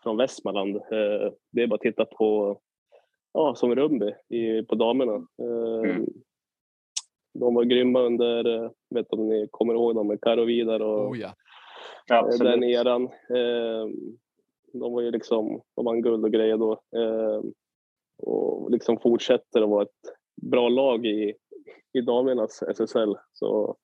från 0.02 0.16
Västmanland. 0.16 0.76
Eh, 0.76 1.32
Det 1.52 1.62
är 1.62 1.66
bara 1.66 1.74
att 1.74 1.80
titta 1.80 2.04
på, 2.04 2.60
ja, 3.32 3.54
som 3.54 3.74
Rumby 3.74 4.14
i, 4.28 4.62
på 4.62 4.74
damerna. 4.74 5.14
Eh, 5.14 5.90
Mm. 5.90 6.06
De 7.38 7.54
var 7.54 7.64
grymma 7.64 8.00
under, 8.00 8.64
eh, 8.64 8.70
vet 8.94 9.12
om 9.12 9.28
ni 9.28 9.48
kommer 9.50 9.74
ihåg 9.74 9.94
dem, 9.94 10.06
med 10.06 10.20
Karo 10.20 10.44
Vidar 10.44 10.80
och 10.82 11.10
Oh 11.10 11.18
ja, 12.06 12.28
eh, 12.32 12.38
den 12.38 12.64
eran. 12.64 13.02
Eh, 13.04 13.86
De 14.72 14.92
var 14.92 15.00
ju 15.00 15.10
liksom, 15.10 15.60
de 15.76 15.84
vann 15.84 16.02
guld 16.02 16.24
och 16.24 16.32
grejer 16.32 16.56
då. 16.56 16.72
Eh, 16.72 17.40
Och 18.22 18.70
liksom 18.70 18.98
fortsätter 19.00 19.62
att 19.62 19.68
vara 19.68 19.82
ett 19.82 20.16
bra 20.42 20.68
lag 20.68 21.06
i, 21.06 21.34
i 21.92 22.00
damernas 22.00 22.62
SSL. 22.62 23.16
Så 23.32 23.76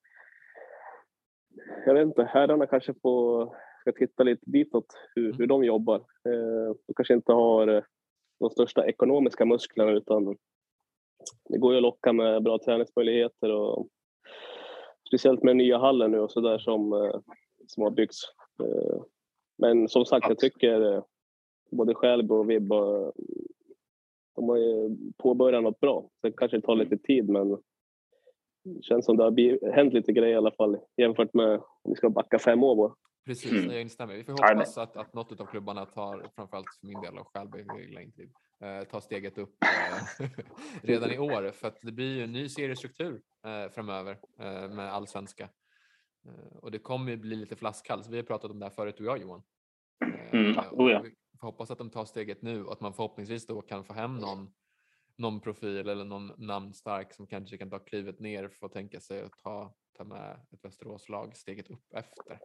jag 1.86 1.94
vet 1.94 2.06
inte, 2.06 2.24
herrarna 2.24 2.66
kanske 2.66 2.94
får, 3.02 3.54
ska 3.80 3.92
titta 3.92 4.22
lite 4.22 4.42
ditåt 4.46 4.86
hur, 5.14 5.32
hur 5.32 5.46
de 5.46 5.64
jobbar. 5.64 5.96
Eh, 5.96 6.74
de 6.86 6.94
kanske 6.96 7.14
inte 7.14 7.32
har 7.32 7.68
eh, 7.68 7.82
de 8.40 8.50
största 8.50 8.86
ekonomiska 8.86 9.44
musklerna 9.44 9.90
utan 9.90 10.36
det 11.48 11.58
går 11.58 11.72
ju 11.72 11.76
att 11.76 11.82
locka 11.82 12.12
med 12.12 12.42
bra 12.42 12.58
träningsmöjligheter 12.64 13.52
och 13.52 13.88
speciellt 15.08 15.42
med 15.42 15.56
nya 15.56 15.78
hallen 15.78 16.10
nu 16.10 16.18
och 16.18 16.32
sådär 16.32 16.58
som, 16.58 16.92
eh, 16.92 17.20
som 17.66 17.82
har 17.82 17.90
byggts. 17.90 18.20
Men 19.58 19.88
som 19.88 20.04
sagt, 20.04 20.28
jag 20.28 20.38
tycker 20.38 21.02
både 21.70 21.94
Skälby 21.94 22.34
och 22.34 22.50
Vibb 22.50 22.72
de 24.34 24.48
har 24.48 24.56
ju 24.56 24.96
påbörjat 25.16 25.62
något 25.62 25.80
bra. 25.80 26.10
Sen 26.20 26.32
kanske 26.32 26.56
det 26.56 26.62
tar 26.62 26.76
lite 26.76 26.96
tid 26.96 27.28
men 27.28 27.58
det 28.74 28.82
känns 28.82 29.06
som 29.06 29.16
det 29.16 29.22
har 29.22 29.72
hänt 29.72 29.94
lite 29.94 30.12
grejer 30.12 30.34
i 30.34 30.36
alla 30.36 30.50
fall 30.50 30.78
jämfört 30.96 31.34
med 31.34 31.54
om 31.54 31.90
vi 31.90 31.94
ska 31.94 32.10
backa 32.10 32.38
fem 32.38 32.62
år 32.62 32.76
bara. 32.76 32.94
precis. 33.26 33.52
Mm. 33.52 33.70
Jag 33.70 33.80
instämmer. 33.80 34.14
Vi 34.14 34.24
får 34.24 34.32
hoppas 34.32 34.78
att, 34.78 34.96
att 34.96 35.14
något 35.14 35.40
av 35.40 35.46
klubbarna 35.46 35.86
tar, 35.86 36.26
framförallt 36.36 36.66
för 36.80 36.86
min 36.86 37.00
del 37.00 37.18
och 37.18 37.30
inte, 38.00 38.22
eh, 38.60 38.84
tar 38.84 39.00
steget 39.00 39.38
upp 39.38 39.56
eh, 40.20 40.28
redan 40.82 41.10
i 41.10 41.18
år. 41.18 41.50
För 41.50 41.68
att 41.68 41.78
det 41.82 41.92
blir 41.92 42.16
ju 42.16 42.24
en 42.24 42.32
ny 42.32 42.48
seriestruktur 42.48 43.22
eh, 43.46 43.70
framöver 43.70 44.18
eh, 44.40 44.68
med 44.68 44.92
allsvenska. 44.92 45.48
Och 46.62 46.70
det 46.70 46.78
kommer 46.78 47.10
ju 47.10 47.16
bli 47.16 47.36
lite 47.36 47.56
flaskhals. 47.56 48.08
Vi 48.08 48.16
har 48.16 48.22
pratat 48.22 48.50
om 48.50 48.58
det 48.58 48.64
här 48.64 48.70
förut 48.70 48.94
du 48.98 49.08
och 49.08 49.10
jag 49.10 49.22
Johan. 49.22 49.42
Mm, 50.32 50.58
och 50.58 50.80
oh 50.80 50.92
ja. 50.92 51.02
Vi 51.02 51.38
får 51.40 51.46
hoppas 51.46 51.70
att 51.70 51.78
de 51.78 51.90
tar 51.90 52.04
steget 52.04 52.42
nu 52.42 52.64
och 52.64 52.72
att 52.72 52.80
man 52.80 52.92
förhoppningsvis 52.92 53.46
då 53.46 53.62
kan 53.62 53.84
få 53.84 53.92
hem 53.92 54.16
någon, 54.16 54.50
någon 55.20 55.40
profil 55.40 55.88
eller 55.88 56.04
någon 56.04 56.32
namnstark 56.38 57.12
som 57.12 57.26
kanske 57.26 57.58
kan 57.58 57.70
ta 57.70 57.78
klivet 57.78 58.20
ner 58.20 58.48
för 58.48 58.66
att 58.66 58.72
tänka 58.72 59.00
sig 59.00 59.22
att 59.22 59.38
ta, 59.42 59.74
ta 59.96 60.04
med 60.04 60.40
ett 60.52 60.64
Västeråslag 60.64 61.36
steget 61.36 61.70
upp 61.70 61.94
efter. 61.94 62.38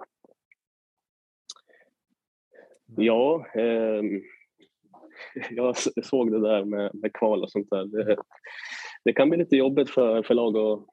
Ja, 2.86 3.46
ehm, 3.48 4.22
jag 5.52 5.76
såg 6.06 6.32
det 6.32 6.42
där 6.42 6.66
med, 6.66 6.96
med 6.96 7.14
kval 7.14 7.44
och 7.44 7.52
sånt 7.52 7.70
där. 7.70 7.86
Det, 7.86 8.18
det 9.04 9.14
kan 9.14 9.30
bli 9.30 9.38
lite 9.40 9.56
jobbigt 9.56 9.90
för, 9.90 10.24
för 10.24 10.34
lag 10.34 10.58
att 10.58 10.86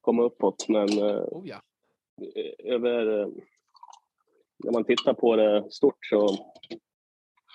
komma 0.00 0.22
uppåt 0.22 0.68
men 0.68 0.88
eh, 0.88 1.22
Oh 1.22 1.48
ja. 1.48 1.62
över, 2.58 3.20
eh, 3.20 3.28
när 4.64 4.72
man 4.72 4.84
tittar 4.84 5.14
på 5.14 5.36
det 5.36 5.72
stort 5.72 6.06
så 6.06 6.52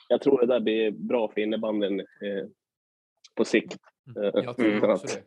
jag 0.09 0.21
tror 0.21 0.41
det 0.41 0.47
där 0.47 0.59
blir 0.59 0.91
bra 0.91 1.31
för 1.31 1.41
innebandyn 1.41 1.99
eh, 1.99 2.47
på 3.37 3.45
sikt. 3.45 3.77
Mm. 4.15 4.23
Eh, 4.23 4.43
Jag 4.45 4.55
tror 4.55 4.67
mm. 4.69 4.89
också 4.89 5.07
det. 5.07 5.23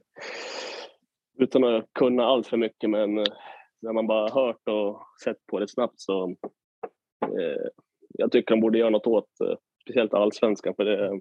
Utan 1.45 1.65
att 1.65 1.85
kunna 1.99 2.25
allt 2.25 2.47
för 2.47 2.57
mycket 2.57 2.91
men 2.91 3.19
eh, 3.19 3.25
när 3.83 3.93
man 3.93 4.07
bara 4.07 4.31
hört 4.31 4.69
och 4.69 5.03
sett 5.25 5.47
på 5.51 5.59
det 5.59 5.69
snabbt 5.69 5.95
så 6.01 6.37
eh, 7.25 7.69
jag 8.09 8.33
tycker 8.33 8.55
de 8.55 8.61
borde 8.61 8.79
göra 8.79 8.91
något 8.91 9.07
åt 9.07 9.41
eh, 9.45 9.57
speciellt 9.83 10.15
allsvenskan 10.15 10.75
för 10.75 10.85
det, 10.85 11.21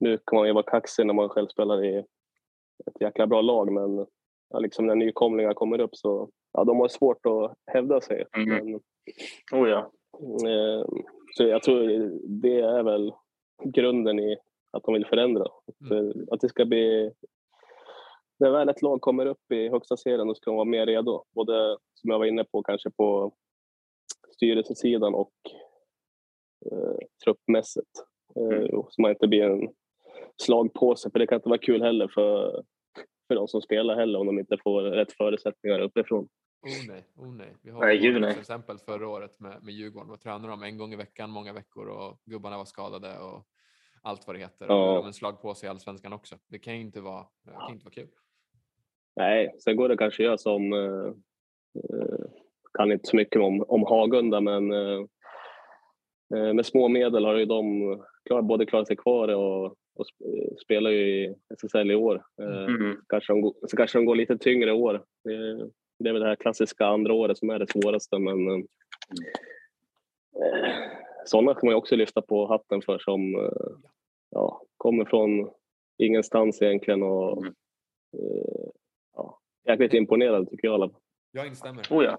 nu 0.00 0.18
kan 0.26 0.36
man 0.36 0.46
ju 0.46 0.52
vara 0.52 0.70
kaxig 0.70 1.06
när 1.06 1.14
man 1.14 1.28
själv 1.28 1.46
spelar 1.48 1.84
i 1.84 1.98
ett 2.86 3.00
jäkla 3.00 3.26
bra 3.26 3.40
lag 3.40 3.72
men 3.72 4.06
ja, 4.50 4.58
liksom 4.58 4.86
när 4.86 4.94
nykomlingar 4.94 5.54
kommer 5.54 5.80
upp 5.80 5.96
så 5.96 6.30
ja, 6.52 6.64
de 6.64 6.80
har 6.80 6.88
svårt 6.88 7.26
att 7.26 7.54
hävda 7.72 8.00
sig. 8.00 8.24
Mm. 8.36 8.48
Men, 8.48 8.80
Oh, 9.52 9.68
ja. 9.68 9.78
Eh, 10.48 10.84
Så 11.36 11.44
jag 11.44 11.62
tror 11.62 12.10
det 12.42 12.60
är 12.60 12.82
väl 12.82 13.12
grunden 13.64 14.18
i 14.18 14.36
att 14.76 14.82
de 14.82 14.94
vill 14.94 15.06
förändra. 15.06 15.42
Att, 15.44 15.90
Mm. 15.90 16.26
att 16.30 16.40
det 16.40 16.48
ska 16.48 16.64
bli... 16.64 17.12
När 18.38 18.50
väl 18.50 18.68
ett 18.68 18.82
lag 18.82 19.00
kommer 19.00 19.26
upp 19.26 19.52
i 19.52 19.68
högsta 19.68 19.96
serien 19.96 20.26
då 20.26 20.34
ska 20.34 20.50
de 20.50 20.56
vara 20.56 20.64
mer 20.64 20.86
redo. 20.86 21.24
Både, 21.34 21.78
som 21.94 22.10
jag 22.10 22.18
var 22.18 22.26
inne 22.26 22.44
på, 22.44 22.62
kanske 22.62 22.90
på 22.90 23.32
styrelsesidan 24.34 25.14
och 25.14 25.32
eh, 26.72 26.96
truppmässigt. 27.24 27.90
Eh, 28.36 28.74
och 28.74 28.92
så 28.92 29.02
man 29.02 29.10
inte 29.10 29.26
blir 29.28 29.42
en 29.42 29.68
slagpåse, 30.42 31.10
för 31.10 31.18
det 31.18 31.26
kan 31.26 31.36
inte 31.36 31.48
vara 31.48 31.58
kul 31.58 31.82
heller 31.82 32.08
för, 32.08 32.62
för 33.28 33.34
de 33.34 33.48
som 33.48 33.60
spelar 33.62 33.96
heller 33.96 34.18
om 34.18 34.26
de 34.26 34.38
inte 34.38 34.56
får 34.64 34.82
rätt 34.82 35.12
förutsättningar 35.12 35.80
uppifrån. 35.80 36.28
Oh 36.62 36.88
nej, 36.88 37.04
oh 37.16 37.34
nej. 37.34 37.56
Vi 37.62 37.70
har 37.70 37.80
Nej, 37.80 38.20
nej. 38.20 38.36
exempel 38.40 38.78
förra 38.78 39.08
året 39.08 39.40
med, 39.40 39.62
med 39.62 39.74
Djurgården. 39.74 40.08
Då 40.08 40.16
tränade 40.16 40.48
de 40.48 40.62
en 40.62 40.78
gång 40.78 40.92
i 40.92 40.96
veckan, 40.96 41.30
många 41.30 41.52
veckor 41.52 41.88
och 41.88 42.18
gubbarna 42.24 42.58
var 42.58 42.64
skadade 42.64 43.18
och 43.18 43.46
allt 44.04 44.26
vad 44.26 44.36
det 44.36 44.40
heter. 44.40 44.66
Ja. 44.68 44.94
De 44.94 45.06
en 45.06 45.12
slag 45.12 45.42
på 45.42 45.54
sig 45.54 45.66
i 45.66 45.70
allsvenskan 45.70 46.12
också. 46.12 46.36
Det 46.48 46.58
kan 46.58 46.74
ju 46.74 46.80
inte 46.80 47.00
vara, 47.00 47.26
det 47.44 47.50
kan 47.50 47.70
inte 47.72 47.84
vara 47.84 47.94
kul. 47.94 48.08
Nej, 49.16 49.54
sen 49.64 49.76
går 49.76 49.88
det 49.88 49.96
kanske 49.96 50.22
att 50.22 50.26
göra 50.26 50.38
som, 50.38 50.72
eh, 50.72 51.06
eh, 51.84 52.26
kan 52.78 52.92
inte 52.92 53.06
så 53.06 53.16
mycket 53.16 53.42
om, 53.42 53.64
om 53.68 53.82
Hagunda, 53.82 54.40
men 54.40 54.72
eh, 54.72 55.00
eh, 56.34 56.52
med 56.54 56.66
små 56.66 56.88
medel 56.88 57.24
har 57.24 57.36
ju 57.36 57.44
de 57.46 57.64
klar, 58.24 58.42
både 58.42 58.66
klarat 58.66 58.86
sig 58.86 58.96
kvar 58.96 59.28
och, 59.28 59.64
och 59.66 59.76
sp- 60.04 60.38
eh, 60.50 60.56
spelar 60.64 60.90
ju 60.90 61.24
i 61.24 61.34
SSL 61.54 61.90
i 61.90 61.94
år. 61.94 62.22
Eh, 62.42 62.64
Mm. 62.64 62.96
kanske 63.08 63.32
de, 63.32 63.54
så 63.68 63.76
kanske 63.76 63.98
de 63.98 64.04
går 64.04 64.16
lite 64.16 64.38
tyngre 64.38 64.70
i 64.70 64.72
år. 64.72 64.94
Eh, 64.94 65.66
det 65.98 66.08
är 66.08 66.12
väl 66.12 66.22
det 66.22 66.28
här 66.28 66.36
klassiska 66.36 66.86
andra 66.86 67.12
året 67.14 67.38
som 67.38 67.50
är 67.50 67.58
det 67.58 67.70
svåraste, 67.72 68.18
men 68.18 68.48
eh, 68.48 68.56
eh, 70.36 70.88
sådana 71.24 71.54
kan 71.54 71.60
man 71.66 71.72
ju 71.72 71.76
också 71.76 71.96
lyfta 71.96 72.22
på 72.22 72.46
hatten 72.46 72.82
för 72.82 72.98
som 72.98 73.34
eh, 73.34 73.76
ja, 74.30 74.62
kommer 74.76 75.04
från 75.04 75.50
ingenstans 75.98 76.62
egentligen 76.62 77.02
och 77.02 77.38
Mm. 77.42 77.54
eh, 78.12 78.70
ja, 79.14 79.40
jäkligt 79.64 79.92
imponerad 79.94 80.50
tycker 80.50 80.68
jag 80.68 80.74
alla. 80.74 80.90
Jag 81.32 81.46
instämmer. 81.46 81.82
Oh, 81.90 82.04
ja. 82.04 82.18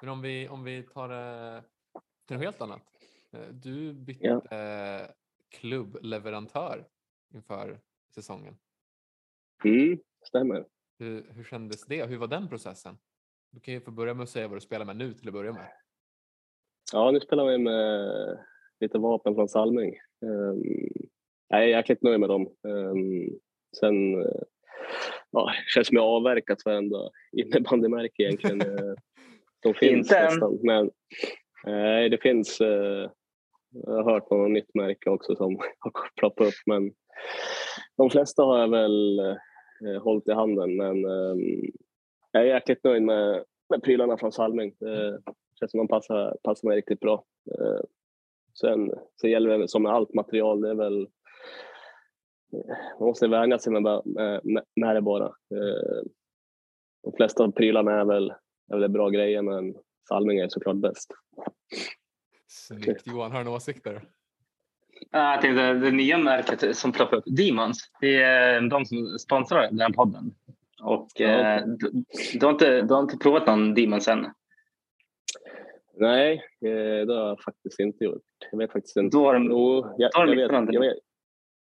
Men 0.00 0.08
om 0.10 0.22
vi, 0.22 0.48
om 0.48 0.64
vi 0.64 0.82
tar 0.82 1.08
det 1.08 1.62
till 2.26 2.36
något 2.36 2.44
helt 2.44 2.60
annat. 2.60 2.82
Eh, 3.32 3.48
Du 3.52 3.92
bytte 3.92 4.26
Ja. 4.26 4.56
eh, 4.56 5.06
klubbleverantör 5.48 6.84
inför 7.34 7.80
säsongen. 8.14 8.56
Mm, 9.64 9.98
stämmer. 10.26 10.66
Hur, 10.98 11.32
hur 11.32 11.44
kändes 11.44 11.86
det? 11.86 12.06
Hur 12.06 12.18
var 12.18 12.26
den 12.26 12.48
processen? 12.48 12.98
Du 13.50 13.60
kan 13.60 13.74
ju 13.74 13.80
få 13.80 13.90
börja 13.90 14.14
med 14.14 14.22
att 14.22 14.28
säga 14.30 14.48
vad 14.48 14.56
du 14.56 14.60
spelar 14.60 14.84
med 14.86 14.96
nu 14.96 15.14
till 15.14 15.28
att 15.28 15.34
börja 15.34 15.52
med. 15.52 15.72
Ja, 16.92 17.10
nu 17.10 17.20
spelar 17.20 17.46
vi 17.46 17.58
med 17.58 18.10
lite 18.80 18.98
vapen 18.98 19.34
från 19.34 19.48
Salming. 19.48 19.94
Um, 20.20 20.62
jag 21.48 21.62
är 21.62 21.66
jäkligt 21.66 22.02
nöjd 22.02 22.20
med 22.20 22.28
dem. 22.28 22.48
Um, 22.62 23.38
sen 23.80 24.14
eh, 24.22 24.42
ja, 25.30 25.50
känns 25.74 25.86
som 25.88 25.96
jag 25.96 26.04
avverkat 26.06 26.58
varenda 26.64 27.10
innebandymärke 27.32 28.22
egentligen. 28.22 28.60
eh, 28.60 28.94
som 29.62 29.74
finns 29.74 30.10
Inte 30.10 30.22
nästan. 30.22 30.58
Men 30.62 30.90
nej, 31.64 32.08
det 32.08 32.18
finns. 32.18 32.60
eh, 32.60 33.10
jag 33.70 33.92
har 33.92 34.12
hört 34.12 34.30
något 34.30 34.50
nytt 34.50 34.74
märke 34.74 35.10
också 35.10 35.36
som 35.36 35.56
har 35.78 35.92
ploppat 36.16 36.46
upp. 36.46 36.54
Men 36.66 36.92
de 37.96 38.10
flesta 38.10 38.42
har 38.42 38.58
jag 38.58 38.70
väl 38.70 39.18
eh, 39.18 40.02
hållit 40.02 40.28
i 40.28 40.32
handen. 40.32 40.76
Men 40.76 41.04
ehm, 41.04 41.70
jag 42.32 42.42
är 42.42 42.46
jäkligt 42.46 42.84
nöjd 42.84 43.02
med, 43.02 43.44
med 43.70 43.82
prylarna 43.82 44.16
från 44.16 44.32
Salming. 44.32 44.74
Känns 45.58 45.70
som 45.70 45.78
de 45.78 45.88
passar, 45.88 46.36
passar 46.42 46.68
mig 46.68 46.76
riktigt 46.76 47.00
bra. 47.00 47.24
Eh, 47.50 47.80
sen, 48.60 48.90
sen 49.20 49.30
gäller 49.30 49.58
det 49.58 49.68
som 49.68 49.82
med 49.82 49.92
allt 49.92 50.14
material, 50.14 50.60
det 50.60 50.70
är 50.70 50.74
väl 50.74 51.02
eh, 52.52 52.76
man 52.98 53.08
måste 53.08 53.28
vänja 53.28 53.58
sig 53.58 53.72
med, 53.72 53.82
med, 53.82 54.40
med, 54.44 54.64
med 54.76 54.96
det 54.96 55.02
bara. 55.02 55.26
Eh, 55.26 56.02
de 57.02 57.12
flesta 57.16 57.44
av 57.44 57.50
prylarna 57.50 58.00
är 58.00 58.04
väl, 58.04 58.32
är 58.72 58.78
väl 58.78 58.90
bra 58.90 59.08
grejer 59.08 59.42
men 59.42 59.74
Salming 60.08 60.38
är 60.38 60.48
såklart 60.48 60.76
bäst. 60.76 61.14
Snyggt 62.46 63.06
Johan, 63.06 63.32
har 63.32 63.38
du 63.38 63.44
några 63.44 63.56
åsikter? 63.56 64.02
Jag 65.10 65.40
tänkte 65.40 65.74
det 65.74 65.90
nya 65.90 66.18
märket 66.18 66.76
som 66.76 66.92
ploppar 66.92 67.16
upp, 67.16 67.24
Demons, 67.26 67.90
det 68.00 68.22
är 68.22 68.60
de 68.70 68.84
som 68.84 69.18
sponsrar 69.18 69.62
den 69.70 69.80
här 69.80 69.92
podden. 69.92 70.34
Och 70.82 71.08
Ja, 71.14 71.28
eh, 71.28 71.66
du, 71.66 72.04
du, 72.40 72.46
har 72.46 72.52
inte, 72.52 72.82
du 72.82 72.94
har 72.94 73.02
inte 73.02 73.16
provat 73.16 73.46
någon 73.46 73.74
Demons 73.74 74.08
än? 74.08 74.26
Nej, 76.00 76.32
eh, 76.60 77.06
det 77.06 77.14
har 77.14 77.28
jag 77.28 77.42
faktiskt 77.42 77.80
inte 77.80 78.04
gjort. 78.04 78.22
Jag 78.50 78.58
vet 78.58 78.72
faktiskt 78.72 78.96
inte. 78.96 79.16
Då 79.16 79.24
har 79.24 79.34
Jo, 79.38 79.94
jag, 79.98 80.10
har 80.14 80.26
jag, 80.26 80.36
vet, 80.36 80.72
jag, 80.74 80.80
vet, 80.80 80.98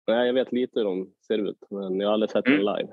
nej, 0.07 0.27
jag 0.27 0.35
vet 0.35 0.53
lite 0.53 0.79
hur 0.81 0.85
de 0.85 1.15
ser 1.27 1.39
ut, 1.39 1.59
men 1.71 2.01
jag 2.01 2.09
har 2.09 2.13
aldrig 2.15 2.31
sett 2.31 2.45
dem 2.45 2.55
Mm. 2.55 2.77
live. 2.77 2.93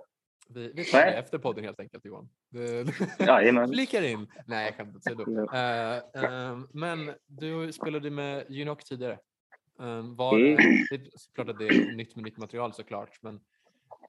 Vi, 0.50 0.68
vi 0.76 0.84
det 0.92 0.98
efter 1.04 1.38
podden 1.38 1.64
helt 1.64 1.80
enkelt 1.80 2.06
Johan. 2.06 2.30
Du. 2.50 2.86
Flikar 3.74 4.04
in. 4.04 4.28
Nej, 4.48 4.66
jag 4.66 4.76
skämtar. 4.76 5.56
Eh, 5.56 6.24
ehm, 6.24 6.68
men 6.74 7.12
du 7.26 7.72
spelade 7.74 8.10
med 8.10 8.46
Uniock 8.50 8.84
tidigare. 8.84 9.20
Um, 9.80 10.16
var 10.16 10.36
Mm. 10.40 10.56
det, 10.56 10.64
det 10.90 10.96
är 10.96 11.10
såklart 11.16 11.50
att 11.50 11.60
det 11.60 11.68
är 11.68 11.96
nytt 11.96 12.16
med 12.16 12.26
nytt 12.26 12.38
material 12.38 12.74
såklart, 12.74 13.10
men, 13.22 13.40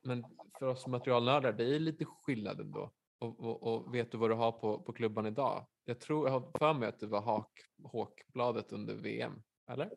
men 0.02 0.24
för 0.58 0.66
oss 0.66 0.86
materialnördar, 0.86 1.52
det 1.52 1.64
är 1.74 1.78
lite 1.78 2.04
skillnad 2.04 2.60
ändå. 2.60 2.90
Och, 3.18 3.40
och, 3.40 3.62
och 3.62 3.94
vet 3.94 4.12
du 4.12 4.18
vad 4.18 4.30
du 4.30 4.34
har 4.34 4.52
på, 4.52 4.78
på 4.78 4.92
klubban 4.92 5.26
idag? 5.26 5.66
Jag 5.84 6.00
tror, 6.00 6.26
jag 6.28 6.32
har 6.32 6.58
för 6.58 6.74
mig 6.74 6.88
att 6.88 7.00
det 7.00 7.06
var 7.06 7.20
Hak, 7.20 7.50
Håkbladet 7.84 8.72
under 8.72 8.94
VM, 8.94 9.32
eller? 9.72 9.90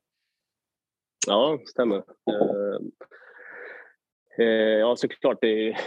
Ja, 1.28 1.60
stämmer. 1.66 1.98
Eh, 1.98 2.80
eh, 4.40 4.78
ja, 4.80 4.96
såklart. 4.96 5.38
Det, 5.42 5.78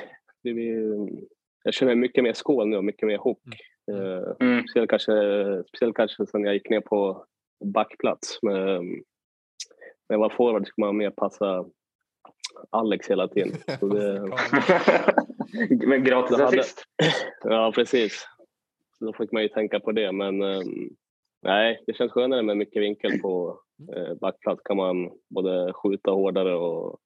det, 0.43 0.51
jag 1.63 1.75
känner 1.75 1.95
mycket 1.95 2.25
mer 2.25 2.33
skål 2.33 2.69
nu 2.69 2.77
och 2.77 2.85
mycket 2.85 3.07
mer 3.07 3.19
hook. 3.19 3.43
Eh, 3.93 4.35
Mm. 4.41 4.67
speciellt, 4.67 4.91
kanske, 4.91 5.13
speciellt 5.69 5.97
kanske 5.97 6.27
sen 6.27 6.45
jag 6.45 6.55
gick 6.55 6.71
ner 6.71 6.81
på 6.81 7.27
backplats. 7.65 8.39
Men, 8.43 8.85
när 10.09 10.17
jag 10.17 10.19
var 10.19 10.31
forward 10.31 10.67
skulle 10.67 10.87
man 10.87 10.97
mer 10.97 11.11
passa 11.11 11.65
Alex 12.71 13.11
hela 13.11 13.29
tiden. 13.29 13.53
Så 13.81 13.89
det, 13.89 14.21
Men 15.87 16.05
gratis 16.05 16.37
hade- 16.39 16.45
assist. 16.61 16.85
ja, 17.45 17.73
precis. 17.75 18.27
Så 18.99 19.05
då 19.05 19.13
fick 19.13 19.33
man 19.33 19.43
ju 19.43 19.49
tänka 19.49 19.81
på 19.81 19.93
det. 19.93 20.13
Men 20.13 20.43
eh, 20.43 20.61
nej, 21.43 21.83
det 21.87 21.95
känns 21.95 22.13
skönare 22.13 22.43
med 22.43 22.57
mycket 22.57 22.83
vinkel 22.83 23.19
på 23.21 23.61
eh, 23.97 24.15
backplats. 24.15 24.63
kan 24.65 24.77
man 24.77 25.11
både 25.29 25.73
skjuta 25.73 26.11
hårdare 26.11 26.55
och 26.57 26.99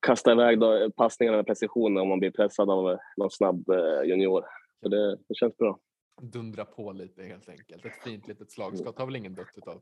kasta 0.00 0.32
iväg 0.32 0.60
då, 0.60 0.90
passningarna 0.96 1.36
med 1.36 1.46
precision 1.46 1.98
om 1.98 2.08
man 2.08 2.18
blir 2.18 2.30
pressad 2.30 2.70
av 2.70 2.98
någon 3.16 3.30
snabb 3.30 3.68
eh, 3.70 4.02
junior. 4.08 4.44
Så 4.82 4.88
det, 4.88 5.16
det 5.28 5.34
känns 5.34 5.56
bra. 5.56 5.78
Dundra 6.22 6.64
på 6.64 6.92
lite 6.92 7.22
helt 7.22 7.48
enkelt. 7.48 7.84
Ett 7.84 8.02
fint 8.04 8.28
litet 8.28 8.52
slagskott 8.52 8.98
har 8.98 9.06
väl 9.06 9.16
ingen 9.16 9.34
dött 9.34 9.46
utav. 9.56 9.80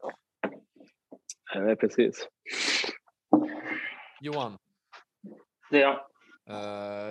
Nej, 1.54 1.76
precis. 1.76 2.28
Johan, 4.20 4.58
Det 5.70 5.76
är 5.76 5.80
jag. 5.80 5.92
eh, 5.94 6.00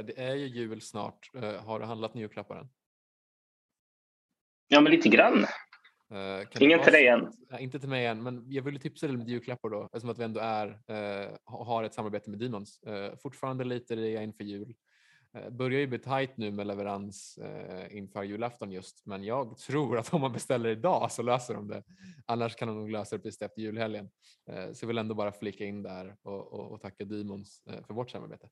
det 0.05 0.13
är 0.19 0.35
ju 0.35 0.45
jul 0.47 0.81
snart. 0.81 1.29
Eh, 1.35 1.63
har 1.63 1.79
du 1.79 1.85
handlat 1.85 2.13
nya 2.13 2.21
julklappar 2.21 2.55
än? 2.57 2.69
Ja, 4.67 4.81
men 4.81 4.91
lite 4.91 5.09
grann. 5.09 5.43
Eh, 6.11 6.47
kan 6.47 6.63
Ingen 6.63 6.83
till 6.83 6.93
dig 6.93 7.07
än. 7.07 7.31
inte 7.59 7.79
till 7.79 7.89
mig 7.89 8.05
än, 8.05 8.23
men 8.23 8.43
jag 8.51 8.63
vill 8.63 8.79
tipsa 8.79 9.07
dig 9.07 9.15
om 9.15 9.21
julklappar 9.21 9.69
då, 9.69 9.83
eftersom 9.85 10.09
att 10.09 10.17
vi 10.19 10.23
ändå 10.23 10.39
är, 10.39 10.67
eh, 10.87 11.31
ha- 11.45 11.63
har 11.63 11.83
ett 11.83 11.93
samarbete 11.93 12.29
med 12.29 12.39
Demons. 12.39 12.83
Eh, 12.83 13.15
fortfarande 13.17 13.63
lite 13.63 13.95
rea 13.95 14.21
inför 14.23 14.43
jul. 14.43 14.75
Eh, 15.33 15.49
börjar 15.49 15.79
ju 15.79 15.87
bli 15.87 15.99
tajt 15.99 16.37
nu 16.37 16.51
med 16.51 16.67
leverans 16.67 17.37
eh, 17.37 17.97
inför 17.97 18.23
julafton 18.23 18.71
just, 18.71 19.05
men 19.05 19.23
jag 19.23 19.57
tror 19.57 19.97
att 19.97 20.13
om 20.13 20.21
man 20.21 20.31
beställer 20.33 20.69
idag 20.69 21.11
så 21.11 21.21
löser 21.21 21.53
de 21.53 21.67
det. 21.67 21.83
Annars 22.25 22.55
kan 22.55 22.67
de 22.67 22.77
nog 22.77 22.89
lösa 22.89 23.17
det 23.17 23.23
precis 23.23 23.41
efter 23.41 23.61
julhelgen. 23.61 24.09
Eh, 24.49 24.71
så 24.71 24.83
jag 24.83 24.87
vill 24.87 24.97
ändå 24.97 25.15
bara 25.15 25.31
flika 25.31 25.65
in 25.65 25.83
där 25.83 26.15
och, 26.21 26.53
och, 26.53 26.71
och 26.71 26.81
tacka 26.81 27.05
Demons 27.05 27.63
eh, 27.69 27.83
för 27.85 27.93
vårt 27.93 28.09
samarbete. 28.09 28.49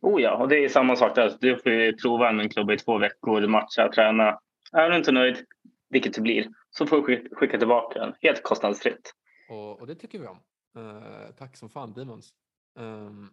Oh 0.00 0.22
ja, 0.22 0.36
och 0.36 0.48
det 0.48 0.64
är 0.64 0.68
samma 0.68 0.96
sak 0.96 1.14
där. 1.14 1.36
Du 1.40 1.56
får 1.56 2.00
prova 2.02 2.28
en 2.28 2.48
klubb 2.48 2.70
i 2.70 2.76
två 2.78 2.98
veckor, 2.98 3.46
matcha, 3.46 3.88
träna. 3.92 4.38
Är 4.72 4.90
du 4.90 4.96
inte 4.96 5.12
nöjd, 5.12 5.44
vilket 5.88 6.14
det 6.14 6.20
blir, 6.20 6.48
så 6.70 6.86
får 6.86 6.96
du 6.96 7.02
skick- 7.02 7.34
skicka 7.36 7.58
tillbaka 7.58 7.98
den 8.00 8.14
helt 8.22 8.42
kostnadsfritt. 8.42 9.12
Och, 9.48 9.80
och 9.80 9.86
det 9.86 9.94
tycker 9.94 10.18
vi 10.18 10.26
om. 10.26 10.38
Eh, 10.76 11.34
tack 11.38 11.56
som 11.56 11.70
fan 11.70 11.92
Demons. 11.92 12.30
Um, 12.78 13.30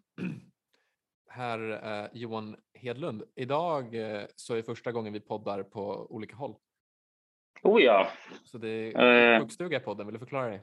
herr 1.29 1.69
eh, 2.03 2.09
Johan 2.13 2.55
Hedlund, 2.73 3.23
idag 3.35 3.95
eh, 3.95 4.21
så 4.35 4.55
är 4.55 4.61
första 4.61 4.91
gången 4.91 5.13
vi 5.13 5.19
poddar 5.19 5.63
på 5.63 6.07
olika 6.09 6.35
håll. 6.35 6.55
Oh 7.63 7.81
ja. 7.81 8.07
Så 8.43 8.57
det 8.57 8.69
är 8.69 9.33
Eh. 9.33 9.41
sjukstuga 9.41 9.77
i 9.77 9.79
podden, 9.79 10.05
vill 10.07 10.13
du 10.13 10.19
förklara 10.19 10.47
dig? 10.49 10.61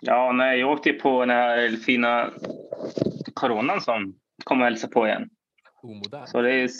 Ja, 0.00 0.32
nej, 0.32 0.60
jag 0.60 0.70
åkte 0.70 0.92
på 0.92 1.20
den 1.20 1.30
här 1.30 1.68
fina 1.68 2.30
coronan 3.34 3.80
som 3.80 4.18
kom 4.44 4.60
och 4.60 4.64
hälsade 4.64 4.92
på 4.92 5.06
igen. 5.06 5.30
Omodern. 5.82 6.26
Så 6.26 6.42
det 6.42 6.52
är, 6.54 6.70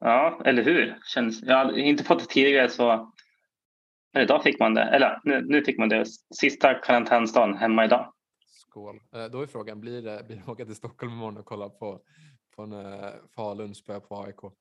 ja, 0.00 0.40
eller 0.44 0.62
hur? 0.62 0.98
Känns, 1.04 1.42
jag 1.42 1.56
har 1.56 1.78
inte 1.78 2.04
fått 2.04 2.18
det 2.20 2.26
tidigare 2.26 2.68
så 2.68 3.12
idag 4.18 4.42
fick 4.42 4.60
man 4.60 4.74
det. 4.74 4.82
Eller 4.82 5.20
nu, 5.24 5.44
nu 5.46 5.64
fick 5.64 5.78
man 5.78 5.88
det. 5.88 6.06
Sista 6.34 6.74
karantänsdagen 6.74 7.56
hemma 7.56 7.84
idag. 7.84 8.12
Skål. 8.46 9.00
Eh, 9.14 9.24
då 9.24 9.42
är 9.42 9.46
frågan, 9.46 9.80
blir 9.80 10.02
det, 10.02 10.24
blir 10.26 10.36
det 10.36 10.52
åka 10.52 10.64
till 10.64 10.74
Stockholm 10.74 11.12
imorgon 11.12 11.36
och 11.36 11.44
kolla 11.44 11.68
på, 11.68 12.00
på 12.56 12.62
en 12.62 12.72
uh, 12.72 13.10
Falun 13.34 13.74
spö 13.74 14.00
på 14.00 14.22
AIK? 14.22 14.52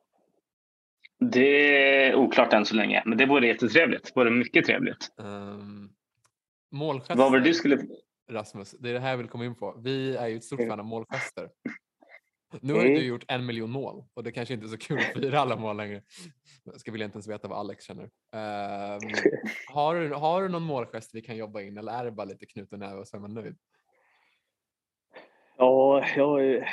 Det 1.20 2.06
är 2.06 2.16
oklart 2.16 2.54
än 2.54 2.66
så 2.66 2.76
länge, 2.76 3.04
men 3.06 3.18
det 3.18 3.26
vore 3.26 3.48
jättetrevligt. 3.48 4.04
Det 4.04 4.12
vore 4.16 4.32
mycket 4.32 4.66
trevligt. 4.66 5.10
Um, 5.18 5.90
målgester. 6.72 7.16
Vad 7.16 7.32
var 7.32 7.40
det 7.40 7.46
du 7.46 7.54
skulle... 7.54 7.78
Rasmus, 8.30 8.76
det 8.80 8.90
är 8.90 8.94
det 8.94 9.00
här 9.00 9.10
jag 9.10 9.18
vill 9.18 9.28
komma 9.28 9.46
in 9.46 9.56
på. 9.56 9.76
Vi 9.84 10.16
är 10.16 10.28
ju 10.28 10.38
ett 10.38 10.44
stort 10.44 10.68
fan 10.68 10.80
av 10.80 10.86
målgester. 10.86 11.50
Nu 12.62 12.74
har 12.74 12.82
Mm. 12.82 12.94
du 12.94 13.06
gjort 13.06 13.26
en 13.28 13.46
miljon 13.46 13.70
mål 13.72 14.04
och 14.14 14.24
det 14.24 14.32
kanske 14.32 14.54
inte 14.54 14.66
är 14.66 14.68
så 14.68 14.78
kul 14.78 14.98
att 15.00 15.22
fira 15.22 15.40
alla 15.40 15.56
mål 15.56 15.78
längre. 15.78 16.02
Jag 16.64 16.80
ska 16.80 16.92
väl 16.92 17.02
inte 17.02 17.16
ens 17.16 17.28
veta 17.28 17.48
vad 17.48 17.58
Alex 17.60 17.86
känner. 17.86 18.04
Ehm, 18.04 19.00
har, 19.74 19.96
du, 19.96 20.14
har 20.14 20.42
du 20.42 20.50
någon 20.50 20.64
målgest 20.64 21.16
vi 21.16 21.22
kan 21.22 21.38
jobba 21.38 21.62
in 21.62 21.78
eller 21.78 21.92
är 21.92 22.06
det 22.06 22.12
bara 22.12 22.26
lite 22.26 22.46
knuten 22.46 22.80
näve 22.80 23.00
och 23.00 23.08
så 23.08 23.18
är 23.18 23.22
man 23.22 23.34
nöjd? 23.34 23.56
Ja, 25.58 26.06
jag, 26.16 26.46
är- 26.46 26.70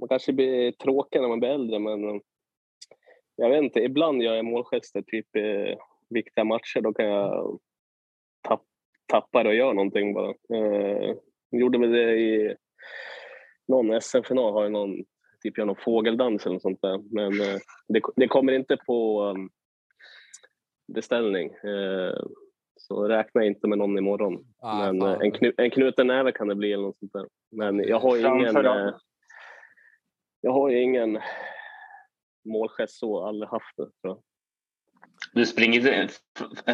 man 0.00 0.08
kanske 0.08 0.32
blir 0.32 0.72
tråkig 0.72 1.20
när 1.20 1.28
man 1.28 1.40
blir 1.40 1.50
äldre, 1.50 1.78
men 1.78 2.08
eh, 2.08 2.20
jag 3.36 3.50
vet 3.50 3.62
inte. 3.62 3.80
Ibland 3.80 4.22
gör 4.22 4.34
jag 4.34 4.44
målgester, 4.44 5.02
typ 5.02 5.36
i 5.36 5.76
viktiga 6.08 6.44
matcher. 6.44 6.80
Då 6.80 6.92
kan 6.94 7.06
jag 7.06 7.58
tapp, 8.48 8.62
tappa 9.06 9.42
det 9.42 9.48
och 9.48 9.54
göra 9.54 9.72
någonting 9.72 10.14
bara. 10.14 10.28
Eh, 10.54 11.16
gjorde 11.50 11.78
väl 11.78 11.92
det 11.92 12.16
i 12.16 12.56
någon 13.68 14.00
SM-final, 14.00 14.52
har 14.52 14.62
jag 14.62 14.72
någon, 14.72 14.96
typ 15.42 15.58
gör 15.58 15.64
någon 15.64 15.76
fågeldans 15.84 16.46
eller 16.46 16.52
något 16.52 16.62
sånt 16.62 16.82
där. 16.82 16.98
Men 17.14 17.40
eh, 17.40 17.58
det, 17.88 18.00
det 18.16 18.28
kommer 18.28 18.52
inte 18.52 18.76
på 18.76 19.22
um, 19.22 19.50
beställning. 20.94 21.48
Eh, 21.54 22.16
så 22.76 23.08
räkna 23.08 23.44
inte 23.44 23.68
med 23.68 23.78
någon 23.78 23.98
imorgon. 23.98 24.44
Ah, 24.62 24.78
Men 24.92 25.00
fan. 25.00 25.10
eh, 25.14 25.18
en, 25.20 25.32
knu, 25.32 25.52
en 25.56 25.70
knuten 25.70 26.06
näve 26.06 26.32
kan 26.32 26.48
det 26.48 26.54
bli 26.54 26.72
eller 26.72 26.82
något 26.84 26.98
sånt 26.98 27.12
där. 27.12 27.26
Men 27.50 27.78
jag 27.88 28.00
har 28.00 28.16
ju 28.16 28.26
ingen... 28.26 28.54
Dem. 28.54 28.88
eh, 28.88 28.94
Jag 30.40 30.52
har 30.52 30.70
ju 30.70 30.82
ingen 30.82 31.18
målgest 32.44 32.98
så, 32.98 33.26
aldrig 33.26 33.48
haft 33.50 33.76
det. 33.76 33.82
tror 33.82 33.92
jag. 34.02 34.18
Du 35.32 35.46
springer 35.46 36.08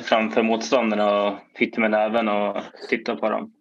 framför 0.02 0.42
motståndarna 0.42 1.26
och 1.28 1.38
hytter 1.54 1.80
med 1.80 1.90
näven 1.90 2.28
och 2.28 2.62
tittar 2.88 3.16
på 3.16 3.30
dem. 3.30 3.54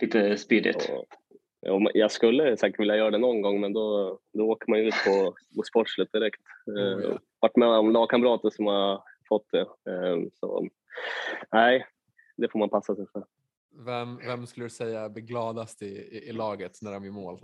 Lite 0.00 0.36
spydigt. 0.36 0.86
Ja, 0.88 1.04
jag 1.94 2.10
skulle 2.10 2.56
säkert 2.56 2.80
vilja 2.80 2.96
göra 2.96 3.10
det 3.10 3.18
någon 3.18 3.42
gång 3.42 3.60
men 3.60 3.72
då, 3.72 4.18
då 4.32 4.48
åker 4.50 4.70
man 4.70 4.78
ju 4.78 4.84
ut 4.88 4.94
på, 5.06 5.34
på 5.56 5.62
sportsligt 5.62 6.12
direkt. 6.12 6.40
Oh, 6.66 6.74
ja. 6.80 7.00
Eh, 7.12 7.18
Varit 7.40 7.56
med 7.56 7.68
om 7.68 7.90
lagkamrater 7.90 8.50
som 8.50 8.66
har 8.66 9.02
fått 9.28 9.46
det. 9.52 9.60
Eh, 9.60 10.18
Så 10.32 10.68
nej, 11.52 11.86
det 12.36 12.48
får 12.48 12.58
man 12.58 12.68
passa 12.68 12.94
sig 12.96 13.06
för. 13.12 13.24
Vem, 13.86 14.16
vem 14.16 14.46
skulle 14.46 14.66
du 14.66 14.70
säga 14.70 15.08
blir 15.08 15.22
gladast 15.22 15.82
i, 15.82 15.86
i, 15.86 16.28
i 16.28 16.32
laget 16.32 16.82
när 16.82 16.92
de 16.92 17.04
gör 17.04 17.12
mål? 17.12 17.38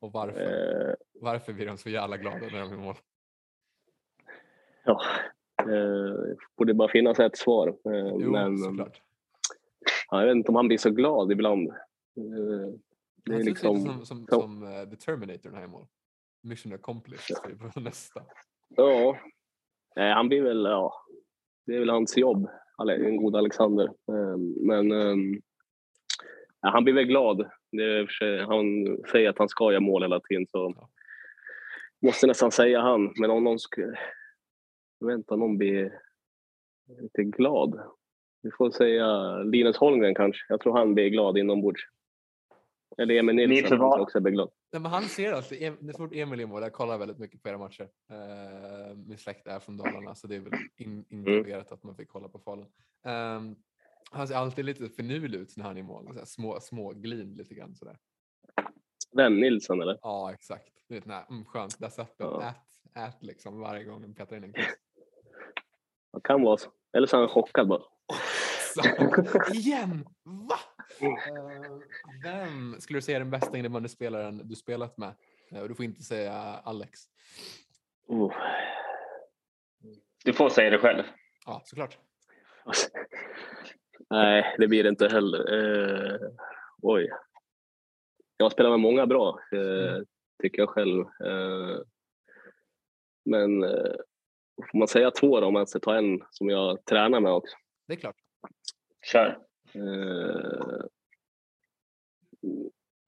Och 0.00 0.12
varför? 0.12 0.40
Eh, 0.88 0.94
Varför 1.20 1.52
blir 1.52 1.66
de 1.66 1.78
så 1.78 1.90
jävla 1.90 2.16
glada 2.16 2.38
när 2.52 2.60
de 2.60 2.70
gör 2.70 2.76
mål? 2.78 2.94
Ja, 4.84 5.00
eh, 5.60 6.36
borde 6.56 6.74
bara 6.74 6.88
finnas 6.88 7.20
ett 7.20 7.38
svar. 7.38 7.68
Eh, 7.68 8.12
Jo, 8.18 8.30
men 8.30 8.58
såklart. 8.58 9.00
ja, 10.10 10.20
jag 10.20 10.26
vet 10.26 10.36
inte 10.36 10.48
om 10.48 10.56
han 10.56 10.68
blir 10.68 10.78
så 10.78 10.90
glad 10.90 11.32
ibland. 11.32 11.68
Eh, 11.68 12.74
Det 13.24 13.32
är 13.34 13.38
ser 13.38 13.44
liksom... 13.44 13.76
liksom, 13.76 13.94
som, 13.94 14.06
som, 14.06 14.26
ja. 14.30 14.40
som 14.40 14.62
eh, 14.62 14.88
The 14.90 14.96
Terminator 14.96 15.50
när 15.50 15.56
han 15.56 15.62
gör 15.62 15.68
mål. 15.68 15.86
Mission 16.42 16.72
accomplished 16.72 17.36
typ, 17.44 17.74
på 17.74 17.80
nästa. 17.80 18.22
ja, 18.68 19.18
Nej, 19.96 20.12
han 20.12 20.28
blir 20.28 20.42
väl, 20.42 20.64
ja, 20.64 20.92
det 21.66 21.74
är 21.74 21.78
väl 21.78 21.90
hans 21.90 22.16
jobb, 22.16 22.48
en 22.88 23.16
god 23.16 23.36
Alexander. 23.36 23.84
Eh, 23.84 24.36
Men 24.66 24.92
ehm, 24.92 25.34
ja, 26.60 26.70
han 26.70 26.84
blir 26.84 26.94
väl 26.94 27.04
glad. 27.04 27.50
Sig, 28.18 28.38
han 28.44 28.64
säger 29.10 29.30
att 29.30 29.38
han 29.38 29.48
ska 29.48 29.72
göra 29.72 29.80
mål 29.80 30.02
hela 30.02 30.20
tiden 30.20 30.46
så 30.46 30.74
Ja. 30.76 30.88
måste 32.02 32.26
nästan 32.26 32.50
säga 32.50 32.80
han. 32.80 33.12
Men 33.20 33.30
om 33.30 33.44
någon 33.44 33.58
skulle, 33.58 33.98
om 35.00 35.40
någon 35.40 35.58
blir 35.58 36.00
lite 37.00 37.22
glad. 37.22 37.80
vi 38.42 38.50
får 38.50 38.70
säga 38.70 39.38
Linus 39.42 39.76
Holmgren 39.76 40.14
kanske. 40.14 40.46
Jag 40.48 40.60
tror 40.60 40.78
han 40.78 40.94
blir 40.94 41.08
glad 41.08 41.38
inombords. 41.38 41.82
Eller 43.02 43.14
Emil 43.14 43.36
Nilsson 43.36 43.68
förvar- 43.68 43.98
också 44.00 44.20
blir 44.20 44.32
glad. 44.32 44.50
Nej, 44.72 44.82
men 44.82 44.90
han 44.92 45.02
ser 45.02 45.32
det 45.50 45.64
är 45.66 45.92
fort 45.96 46.14
Emil 46.14 46.40
är 46.40 46.46
mål, 46.46 46.62
jag 46.62 46.72
kollar 46.72 46.98
väldigt 46.98 47.18
mycket 47.18 47.42
på 47.42 47.48
era 47.48 47.58
matcher. 47.58 47.88
Uh, 48.12 48.96
min 48.96 49.18
släkt 49.18 49.46
är 49.46 49.58
från 49.60 49.76
Dalarna 49.76 50.14
så 50.14 50.26
det 50.26 50.36
är 50.36 50.40
väl 50.40 50.52
in, 50.76 51.04
involverat 51.08 51.72
att 51.72 51.82
man 51.82 51.96
fick 51.96 52.08
kolla 52.08 52.28
på 52.28 52.38
Falun. 52.38 52.66
Ehm, 53.04 53.56
han 54.10 54.28
ser 54.28 54.34
alltid 54.34 54.64
lite 54.64 54.88
finurlig 54.88 55.38
ut 55.38 55.56
när 55.56 55.64
han 55.64 55.76
är 55.76 55.80
i 55.80 55.82
mål, 55.82 56.06
så 56.12 56.18
här, 56.18 56.24
små, 56.24 56.60
små 56.60 56.92
glid 56.92 57.36
lite 57.36 57.54
grann 57.54 57.74
sådär. 57.76 57.98
Vem? 59.16 59.40
Nilsson 59.40 59.80
eller? 59.82 59.98
Ja 60.02 60.32
exakt, 60.32 60.72
du 60.88 60.94
vet, 60.94 61.04
nej, 61.06 61.24
mm, 61.30 61.44
skönt, 61.44 61.78
där 61.78 61.88
satt 61.88 62.18
den, 62.18 62.26
Ja. 62.28 62.48
ät, 62.48 62.56
ät 63.14 63.22
liksom 63.22 63.58
varje 63.60 63.84
gång 63.84 64.02
de 64.02 64.14
petar 64.14 64.36
in 64.36 64.44
en 64.44 64.52
kast. 64.52 64.78
Det 66.12 66.20
kan 66.24 66.42
vara 66.42 66.56
så. 66.56 66.70
Eller 66.92 67.06
så 67.06 67.16
är 67.16 67.20
han 67.20 67.28
chockad 67.28 67.68
bara. 67.68 67.82
Så, 68.82 69.52
igen! 69.54 70.08
Va? 70.24 70.58
Eh, 71.00 71.78
vem 72.24 72.80
skulle 72.80 72.96
du 72.96 73.02
säga 73.02 73.16
är 73.16 73.20
den 73.20 73.30
bästa 73.30 73.58
innebandyspelaren 73.58 74.48
du 74.48 74.56
spelat 74.56 74.98
med? 74.98 75.14
Och 75.62 75.68
du 75.68 75.74
får 75.74 75.84
inte 75.84 76.02
säga 76.02 76.32
Alex. 76.64 77.00
Oh. 78.06 78.34
Du 80.24 80.32
får 80.32 80.48
säga 80.48 80.70
det 80.70 80.78
själv. 80.78 81.02
Ja, 81.46 81.62
såklart. 81.64 81.98
Nej, 84.10 84.54
det 84.58 84.68
blir 84.68 84.82
det 84.82 84.88
inte 84.88 85.08
heller. 85.08 85.38
Eh, 85.54 86.20
oj. 86.82 87.08
Jag 88.36 88.44
har 88.44 88.50
spelat 88.50 88.72
med 88.72 88.80
många 88.80 89.06
bra, 89.06 89.40
Mm. 89.52 90.04
tycker 90.42 90.62
jag 90.62 90.68
själv. 90.68 91.04
Men 93.24 93.60
får 94.70 94.78
man 94.78 94.88
säga 94.88 95.10
två 95.10 95.40
då, 95.40 95.46
om 95.46 95.52
man 95.52 95.66
ska 95.66 95.78
ta 95.78 95.96
en 95.98 96.22
som 96.30 96.48
jag 96.48 96.84
tränar 96.84 97.20
med 97.20 97.32
också. 97.32 97.56
Det 97.86 97.92
är 97.94 97.96
klart. 97.96 98.16
Kör. 99.12 99.38
Eh, 99.74 100.84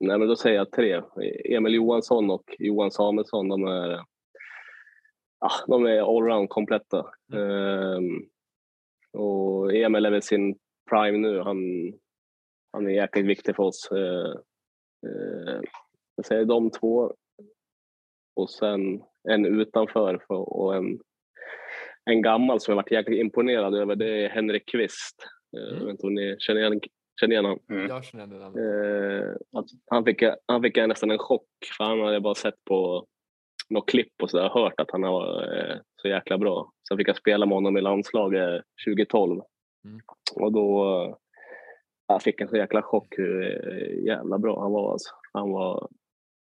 nej, 0.00 0.18
men 0.18 0.28
då 0.28 0.36
säger 0.36 0.56
jag 0.56 0.72
tre. 0.72 1.02
Emil 1.44 1.74
Johansson 1.74 2.30
och 2.30 2.56
Johan 2.58 2.90
Samuelsson, 2.90 3.48
de 3.48 3.64
är, 3.64 4.04
ah, 5.38 5.66
de 5.66 5.86
är 5.86 6.16
allround 6.16 6.48
kompletta. 6.48 6.98
Eh, 7.32 8.00
och 9.20 9.74
Emil 9.74 10.06
är 10.06 10.10
väl 10.10 10.22
sin 10.22 10.58
prime 10.90 11.18
nu. 11.18 11.40
Han, 11.40 11.58
han 12.72 12.86
är 12.86 12.90
jäkligt 12.90 13.26
viktig 13.26 13.56
för 13.56 13.62
oss. 13.62 13.88
Eh, 13.92 14.34
eh, 15.06 15.60
jag 16.16 16.26
säger 16.26 16.44
de 16.44 16.70
två. 16.70 17.14
Och 18.34 18.50
sen 18.50 19.02
en 19.28 19.46
utanför 19.46 20.24
för, 20.26 20.58
och 20.58 20.76
en, 20.76 21.00
en 22.10 22.22
gammal 22.22 22.60
som 22.60 22.72
jag 22.72 22.76
varit 22.76 22.90
jäkligt 22.90 23.20
imponerad 23.20 23.74
över. 23.74 23.96
Det 23.96 24.24
är 24.24 24.28
Henrik 24.28 24.68
Kvist. 24.68 25.16
Eh, 25.56 25.78
Jag 25.78 25.84
vet 25.84 25.90
inte 25.90 26.06
om 26.06 26.14
ni 26.14 26.36
känner 26.38 26.60
igen, 26.60 26.80
känner 27.20 27.32
igen 27.32 27.44
honom. 27.44 27.60
Mm. 27.70 27.86
Jag 27.86 28.04
känner 28.04 28.26
den. 28.26 28.42
Eh, 28.42 29.30
att 29.56 29.66
han, 29.86 30.04
fick, 30.04 30.22
han 30.46 30.62
fick 30.62 30.76
nästan 30.76 31.10
en 31.10 31.18
chock 31.18 31.48
för 31.76 31.84
han 31.84 32.00
hade 32.00 32.20
bara 32.20 32.34
sett 32.34 32.64
på 32.68 33.06
något 33.70 33.88
klipp 33.88 34.22
och 34.22 34.30
så 34.30 34.36
där, 34.36 34.48
hört 34.48 34.80
att 34.80 34.90
han 34.90 35.02
var 35.02 35.56
eh, 35.56 35.76
så 36.02 36.08
jäkla 36.08 36.38
bra. 36.38 36.72
Sen 36.88 36.96
fick 36.96 37.08
jag 37.08 37.16
spela 37.16 37.46
med 37.46 37.56
honom 37.56 37.76
i 37.76 37.80
landslaget 37.80 38.62
2012. 38.86 39.40
Mm. 39.84 40.00
Och 40.34 40.52
då 40.52 40.84
eh, 41.04 41.14
jag 42.08 42.22
fick 42.22 42.40
en 42.40 42.48
så 42.48 42.56
jäkla 42.56 42.82
chock 42.82 43.18
hur 43.18 43.42
eh, 43.42 44.04
jävla 44.04 44.38
bra 44.38 44.60
han 44.60 44.72
var. 44.72 44.92
Alltså. 44.92 45.10
Han 45.32 45.50
var 45.50 45.88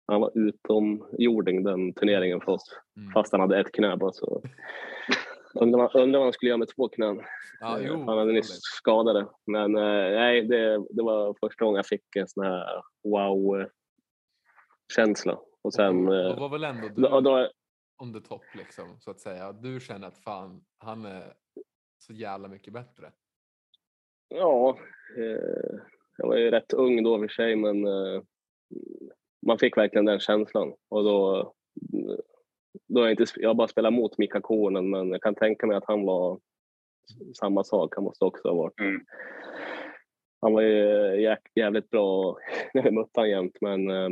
han 0.08 0.22
var 0.22 0.32
utomjording 0.36 1.64
den 1.64 1.94
turneringen 1.94 2.42
för 2.42 2.52
oss. 2.52 2.80
Mm. 2.98 3.12
Fast 3.12 3.32
han 3.32 3.42
hade 3.42 3.60
ett 3.60 3.72
knä 3.72 3.98
bara. 3.98 4.12
Så. 4.12 4.42
Undrar 5.54 5.80
vad 5.80 5.96
undrar 5.96 6.20
vad 6.20 6.26
han 6.26 6.34
skulle 6.34 6.50
göra 6.50 6.58
med 6.58 6.68
två 6.76 6.90
knän. 6.90 7.22
Ja, 7.60 7.80
Eh, 7.80 7.86
jo, 7.88 8.04
han 8.06 8.18
hade 8.18 8.34
nyss 8.34 8.60
skadade. 8.62 9.28
Men 9.46 9.76
eh, 9.76 10.12
nej, 10.12 10.42
det, 10.42 10.86
det 10.90 11.04
var 11.04 11.36
första 11.40 11.66
gången 11.66 11.76
jag 11.76 11.88
fick 11.88 12.16
en 12.16 12.28
sån 12.28 12.46
här 12.46 12.82
wow-känsla. 13.04 15.40
Och 15.62 15.74
sen... 15.74 16.08
Och 16.08 16.16
eh, 16.16 16.40
var 16.40 16.50
väl 16.50 16.64
ändå 16.64 16.88
du 16.88 17.02
Då, 17.02 17.22
då, 17.22 17.50
on 17.98 18.14
the 18.14 18.20
top 18.28 18.42
liksom, 18.56 19.00
så 19.00 19.12
att 19.12 19.20
säga. 19.20 19.52
Du 19.52 19.80
känner 19.80 20.08
att 20.08 20.18
fan, 20.18 20.64
han 20.78 21.06
är 21.06 21.34
så 21.98 22.14
jävla 22.14 22.48
mycket 22.48 22.74
bättre. 22.74 23.12
ja, 24.30 24.78
eh, 25.18 25.80
jag 26.18 26.28
var 26.28 26.36
ju 26.38 26.52
rätt 26.52 26.74
ung 26.74 27.04
då 27.04 27.14
i 27.14 27.18
och 27.18 27.22
för 27.22 27.28
sig, 27.28 27.56
men 27.56 27.86
eh, 27.86 28.22
man 29.48 29.60
fick 29.60 29.78
verkligen 29.78 30.06
den 30.06 30.20
känslan. 30.20 30.74
Och 30.90 31.04
då, 31.04 31.54
då 32.88 33.02
jag, 33.02 33.12
inte, 33.12 33.26
jag 33.36 33.56
bara 33.56 33.68
spelat 33.68 33.94
mot 33.94 34.18
Mika 34.18 34.42
Konen, 34.42 34.90
men 34.90 35.10
jag 35.12 35.22
kan 35.22 35.36
tänka 35.36 35.68
mig 35.68 35.78
att 35.78 35.88
han 35.88 36.06
var 36.06 36.40
samma 37.40 37.64
sak. 37.64 37.96
Han 37.96 38.04
måste 38.04 38.26
också 38.26 38.48
ha 38.48 38.56
varit. 38.56 38.80
Mm. 38.80 39.06
Han 40.42 40.54
var 40.54 40.62
ju 40.62 41.38
jävligt 41.56 41.90
bra 41.90 42.38
när 42.74 42.84
vi 42.84 42.92
mötte 42.92 43.20
honom 43.20 43.30
jämt, 43.30 43.58
men 43.62 43.90
eh, 43.90 44.10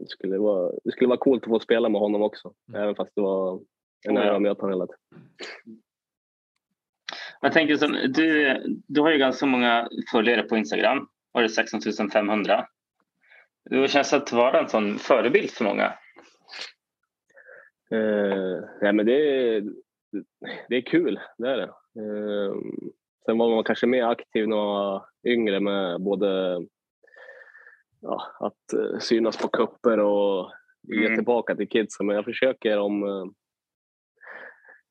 det, 0.00 0.08
skulle 0.08 0.38
vara, 0.38 0.72
det 0.84 0.92
skulle 0.92 1.08
vara 1.08 1.18
coolt 1.18 1.42
att 1.42 1.48
få 1.48 1.60
spela 1.60 1.88
med 1.88 2.00
honom 2.00 2.22
också, 2.22 2.54
Mm. 2.68 2.82
även 2.82 2.94
fast 2.94 3.14
det 3.14 3.20
var 3.20 3.60
en 4.08 4.16
ära 4.16 4.36
att 4.36 4.42
möta 4.42 4.62
honom 4.62 4.72
hela 4.80 4.86
tiden. 4.86 5.80
Jag 7.40 7.52
tänker 7.52 7.76
som, 7.76 7.92
du, 7.92 8.56
du 8.88 9.00
har 9.00 9.10
ju 9.10 9.18
ganska 9.18 9.46
många 9.46 9.88
följare 10.12 10.42
på 10.42 10.56
Instagram. 10.56 11.08
Har 11.32 11.42
du 11.42 11.48
16 11.48 11.80
500? 12.12 12.66
Hur 13.70 13.86
känns 13.86 14.10
det 14.10 14.16
att 14.16 14.32
vara 14.32 14.60
en 14.60 14.68
sån 14.68 14.98
förebild 14.98 15.50
för 15.50 15.64
många? 15.64 15.92
Eh, 17.90 18.64
nej, 18.80 18.92
men 18.92 19.06
det, 19.06 19.60
det 20.68 20.76
är 20.76 20.80
kul, 20.80 21.20
det 21.38 21.48
är 21.48 21.56
det. 21.56 21.72
Eh, 22.00 22.54
sen 23.26 23.38
var 23.38 23.50
man 23.54 23.64
kanske 23.64 23.86
mer 23.86 24.04
aktiv 24.04 24.48
när 24.48 24.56
man 24.56 24.66
var 24.66 25.06
yngre 25.24 25.60
med 25.60 26.00
både 26.00 26.60
ja, 28.00 28.22
att 28.40 28.72
eh, 28.72 28.98
synas 28.98 29.36
på 29.36 29.48
kupper 29.48 29.98
och 30.00 30.52
ge 30.82 31.04
Mm. 31.04 31.16
tillbaka 31.16 31.54
till 31.56 31.68
kidsen. 31.68 32.06
Men 32.06 32.16
jag 32.16 32.24
försöker 32.24 32.78
om... 32.78 33.02
Eh, 33.02 33.24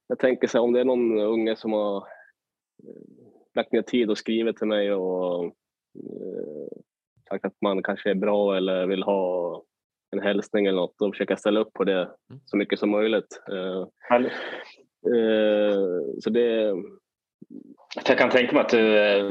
jag 0.08 0.20
tänker 0.20 0.48
så 0.48 0.58
här, 0.58 0.64
om 0.64 0.74
det 0.74 0.80
är 0.80 0.86
någon 0.86 1.20
unge 1.20 1.56
som 1.56 1.74
har 1.74 1.98
eh, 1.98 3.02
lagt 3.56 3.72
ner 3.72 3.82
tid 3.82 4.10
och 4.10 4.18
skrivit 4.18 4.58
till 4.58 4.68
mig 4.68 4.94
och 4.94 5.54
sagt 7.30 7.46
att 7.46 7.62
man 7.62 7.84
kanske 7.84 8.10
är 8.10 8.16
bra 8.16 8.58
eller 8.58 8.88
vill 8.88 9.04
ha 9.04 9.64
en 10.12 10.20
hälsning 10.22 10.66
eller 10.66 10.78
något, 10.78 10.96
försöker 11.14 11.32
jag 11.32 11.40
ställa 11.40 11.60
upp 11.60 11.74
på 11.74 11.84
det 11.84 12.10
så 12.46 12.58
mycket 12.58 12.80
som 12.80 12.90
möjligt. 12.90 13.42
Eh, 13.52 13.88
Härligt. 14.00 14.32
eh, 15.06 15.80
så 16.20 16.30
det, 16.30 16.74
Jag 18.08 18.18
kan 18.18 18.30
tänka 18.30 18.54
mig 18.54 18.62
att, 18.62 18.70
du, 18.70 18.98
eh, 18.98 19.26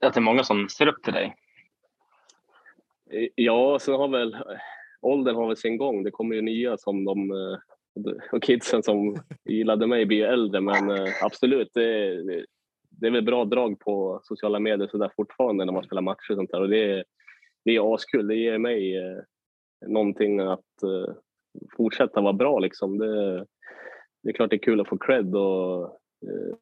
att 0.00 0.14
det 0.14 0.18
är 0.18 0.22
många 0.22 0.44
som 0.44 0.68
ser 0.68 0.86
upp 0.86 1.02
till 1.02 1.12
dig. 1.12 1.34
ja, 3.34 3.78
sen 3.80 3.94
har 3.94 4.08
väl 4.08 4.36
åldern 5.00 5.36
har 5.36 5.46
väl 5.46 5.56
sin 5.56 5.76
gång. 5.78 6.02
Det 6.02 6.10
kommer 6.10 6.34
ju 6.36 6.42
nya 6.42 6.76
som 6.76 7.04
de 7.04 7.30
och 8.32 8.42
kidsen 8.42 8.82
som 8.82 9.16
gillade 9.44 9.86
mig 9.86 10.06
blir 10.06 10.18
ju 10.18 10.24
äldre, 10.24 10.60
men 10.60 10.90
absolut, 11.22 11.70
det, 11.74 12.22
det, 12.22 12.44
det 12.90 13.06
är 13.06 13.10
väl 13.10 13.22
bra 13.24 13.44
drag 13.44 13.80
på 13.80 14.20
sociala 14.22 14.58
medier 14.58 14.88
så 14.88 14.98
där 14.98 15.12
fortfarande 15.16 15.64
när 15.64 15.72
man 15.72 15.84
spelar 15.84 16.02
matcher 16.02 16.30
och 16.30 16.36
sånt 16.36 16.50
där. 16.50 16.60
Och 16.60 16.68
det, 16.68 16.90
är- 16.92 17.04
det 17.64 17.76
är 17.76 17.94
askul. 17.94 18.26
Det 18.26 18.34
ger 18.34 18.58
mig 18.58 18.96
någonting 19.86 20.40
att 20.40 20.82
eh, 20.82 21.14
fortsätta 21.76 22.20
vara 22.20 22.32
bra 22.32 22.58
liksom. 22.58 22.98
Det, 22.98 23.36
det 24.22 24.28
är 24.30 24.32
klart 24.32 24.50
det 24.50 24.56
är 24.56 24.60
kul 24.62 24.80
att 24.80 24.88
få 24.88 24.98
cred 24.98 25.36
och 25.36 25.82
eh, 26.26 26.54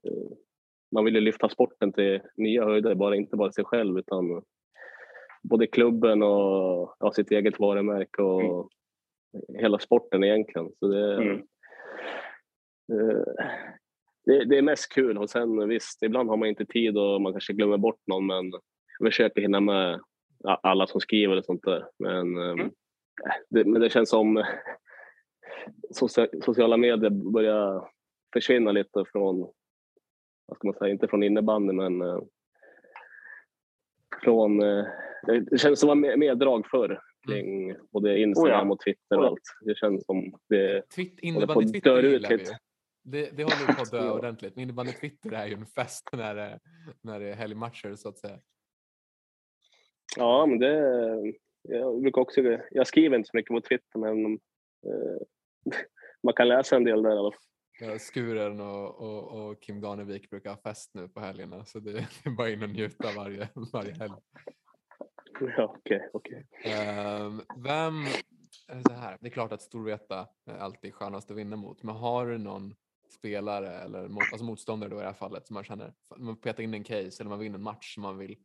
man 0.95 1.05
vill 1.05 1.15
ju 1.15 1.21
lyfta 1.21 1.49
sporten 1.49 1.93
till 1.93 2.21
nya 2.37 2.65
höjder, 2.65 2.95
bara 2.95 3.17
inte 3.17 3.37
bara 3.37 3.53
sig 3.53 3.65
själv 3.65 3.99
utan 3.99 4.43
både 5.43 5.67
klubben 5.67 6.23
och 6.23 6.97
ja, 6.99 7.13
sitt 7.15 7.31
eget 7.31 7.59
varumärke 7.61 8.23
och 8.23 8.69
hela 9.59 9.79
sporten 9.79 10.25
egentligen. 10.25 10.71
Så 10.79 10.89
det, 10.89 11.15
Mm. 11.15 11.37
eh, 12.93 13.25
det, 14.25 14.45
det 14.45 14.59
är 14.59 14.63
mest 14.63 14.93
kul 14.93 15.19
och 15.19 15.31
sen 15.31 15.69
visst, 15.69 16.03
ibland 16.03 16.29
har 16.29 16.37
man 16.37 16.49
inte 16.49 16.67
tid 16.67 16.99
och 16.99 17.21
man 17.23 17.33
kanske 17.33 17.53
glömmer 17.53 17.77
bort 17.79 18.01
någon 18.07 18.27
men 18.27 18.53
jag 18.99 19.07
försöker 19.09 19.41
hinna 19.41 19.61
med 19.61 20.01
alla 20.45 20.87
som 20.87 21.01
skriver 21.01 21.37
och 21.37 21.45
sånt 21.45 21.63
där. 21.63 21.87
Men, 21.99 22.37
eh, 22.37 22.51
Mm. 22.51 22.71
Det, 23.49 23.65
men 23.65 23.81
det 23.81 23.91
känns 23.91 24.11
som 24.11 24.45
socia- 25.91 26.43
sociala 26.45 26.77
medier 26.77 27.11
börjar 27.11 27.89
försvinna 28.33 28.73
lite 28.73 29.05
från, 29.13 29.41
vad 30.47 30.57
ska 30.57 30.67
man 30.67 30.75
säga, 30.75 30.91
inte 30.93 31.09
från 31.09 31.23
innebandy 31.23 31.73
men 31.73 32.03
eh, 32.03 32.21
från, 34.23 34.63
eh, 34.63 34.85
det- 35.27 35.61
känns 35.61 35.81
som 35.81 35.91
att 35.91 36.03
det 36.03 36.09
var 36.09 36.17
mer, 36.17 36.35
drag 36.35 36.67
förr 36.71 37.01
kring 37.29 37.77
både 37.91 38.19
Instagram 38.19 38.61
Oh 38.61 38.67
ja. 38.69 38.73
och 38.73 38.81
Twitter 38.81 39.19
och 39.19 39.25
allt. 39.27 39.41
Det 39.61 39.77
känns 39.79 40.07
som 40.07 40.39
det, 40.49 40.91
Twitt, 40.91 41.17
på 41.21 41.27
innebandy 41.27 41.73
Twitter 41.73 42.03
dö 42.03 42.09
ut 42.09 42.31
lite. 42.31 42.59
Det, 43.03 43.31
det 43.37 43.43
håller 43.43 43.75
på 43.77 43.83
att 43.83 43.91
dö 43.91 44.11
ordentligt. 44.19 44.57
Innebandy 44.57 44.93
Twitter 44.93 45.33
är 45.33 45.47
ju 45.47 45.55
en 45.55 45.67
fest 45.67 46.09
när 46.13 46.35
det, 46.35 46.61
när 47.03 47.21
det 47.21 47.27
är 47.27 47.35
helgmatcher 47.35 47.95
så 47.95 48.09
att 48.09 48.19
säga. 48.19 48.39
Ja, 50.17 50.47
men 50.47 50.59
det... 50.59 51.33
Jag 51.69 52.03
brukar 52.03 52.21
också... 52.23 52.41
Jag 52.71 52.87
skriver 52.87 53.17
inte 53.17 53.29
så 53.29 53.37
mycket 53.37 53.51
på 53.51 53.61
Twitter, 53.61 53.99
men 53.99 54.35
eh, 54.87 55.27
man 56.23 56.35
kan 56.35 56.49
läsa 56.49 56.77
en 56.77 56.85
del 56.85 57.03
där 57.03 57.15
i 57.15 57.19
alla 57.19 57.33
fall. 57.33 57.41
Skuren 57.99 58.61
och, 58.61 59.01
och, 59.01 59.51
och, 59.51 59.63
Kim 59.63 59.81
Ganevik 59.81 60.31
brukar 60.31 60.51
ha 60.51 60.57
fest 60.57 60.91
nu 60.95 61.09
på 61.09 61.21
helgerna 61.21 61.65
så 61.65 61.79
det 61.81 61.91
är 62.25 62.37
bara 62.37 62.51
in 62.51 62.63
och 62.63 62.69
njuta 62.69 63.13
varje, 63.17 63.49
varje 63.73 63.93
helg. 63.93 64.13
Ja, 65.57 65.77
okay. 65.79 66.01
Okay. 66.13 66.43
Um, 67.23 67.43
vem, 67.57 68.05
så 68.89 68.93
här, 68.93 69.19
det 69.21 69.27
är 69.27 69.31
klart 69.31 69.53
att 69.53 69.63
Storvreta 69.63 70.29
är 70.47 70.59
alltid 70.59 70.95
skönast 70.95 71.31
att 71.31 71.37
vinna 71.37 71.57
mot, 71.57 71.83
men 71.83 71.97
har 71.97 72.27
du 72.27 72.39
någon 72.39 72.75
spelare 73.11 73.71
eller 73.71 74.09
mot, 74.09 74.23
alltså 74.33 74.45
motståndare 74.45 74.91
då 74.91 74.97
i 74.97 75.01
det 75.01 75.07
här 75.07 75.13
fallet 75.13 75.47
som 75.47 75.55
man 75.55 75.65
känner, 75.65 75.93
man 76.17 76.37
petar 76.37 76.63
in 76.63 76.75
en 76.75 76.85
case 76.85 77.23
eller 77.23 77.31
man 77.31 77.39
vinner 77.39 77.59
en 77.59 77.63
match 77.63 77.95
som 77.95 78.03
man 78.03 78.19
vill 78.19 78.37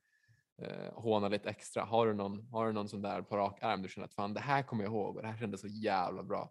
eh, 0.61 0.93
håna 0.93 1.27
lite 1.27 1.49
extra. 1.49 1.83
Har 1.83 2.07
du 2.07 2.13
någon, 2.13 2.47
har 2.51 2.67
du 2.67 2.73
någon 2.73 2.87
sån 2.89 3.01
där 3.01 3.21
på 3.21 3.37
rak 3.37 3.63
arm 3.63 3.81
du 3.81 3.89
känner 3.89 4.05
att 4.05 4.13
fan 4.13 4.33
det 4.33 4.39
här 4.39 4.63
kommer 4.63 4.83
jag 4.83 4.93
ihåg 4.93 5.15
och 5.15 5.21
det 5.21 5.27
här 5.27 5.37
kändes 5.37 5.61
så 5.61 5.67
jävla 5.67 6.23
bra? 6.23 6.49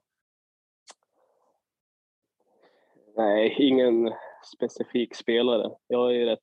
Nej, 3.17 3.57
ingen 3.59 4.13
specifik 4.57 5.15
spelare. 5.15 5.71
Jag 5.87 6.17
är 6.17 6.27
rätt... 6.27 6.41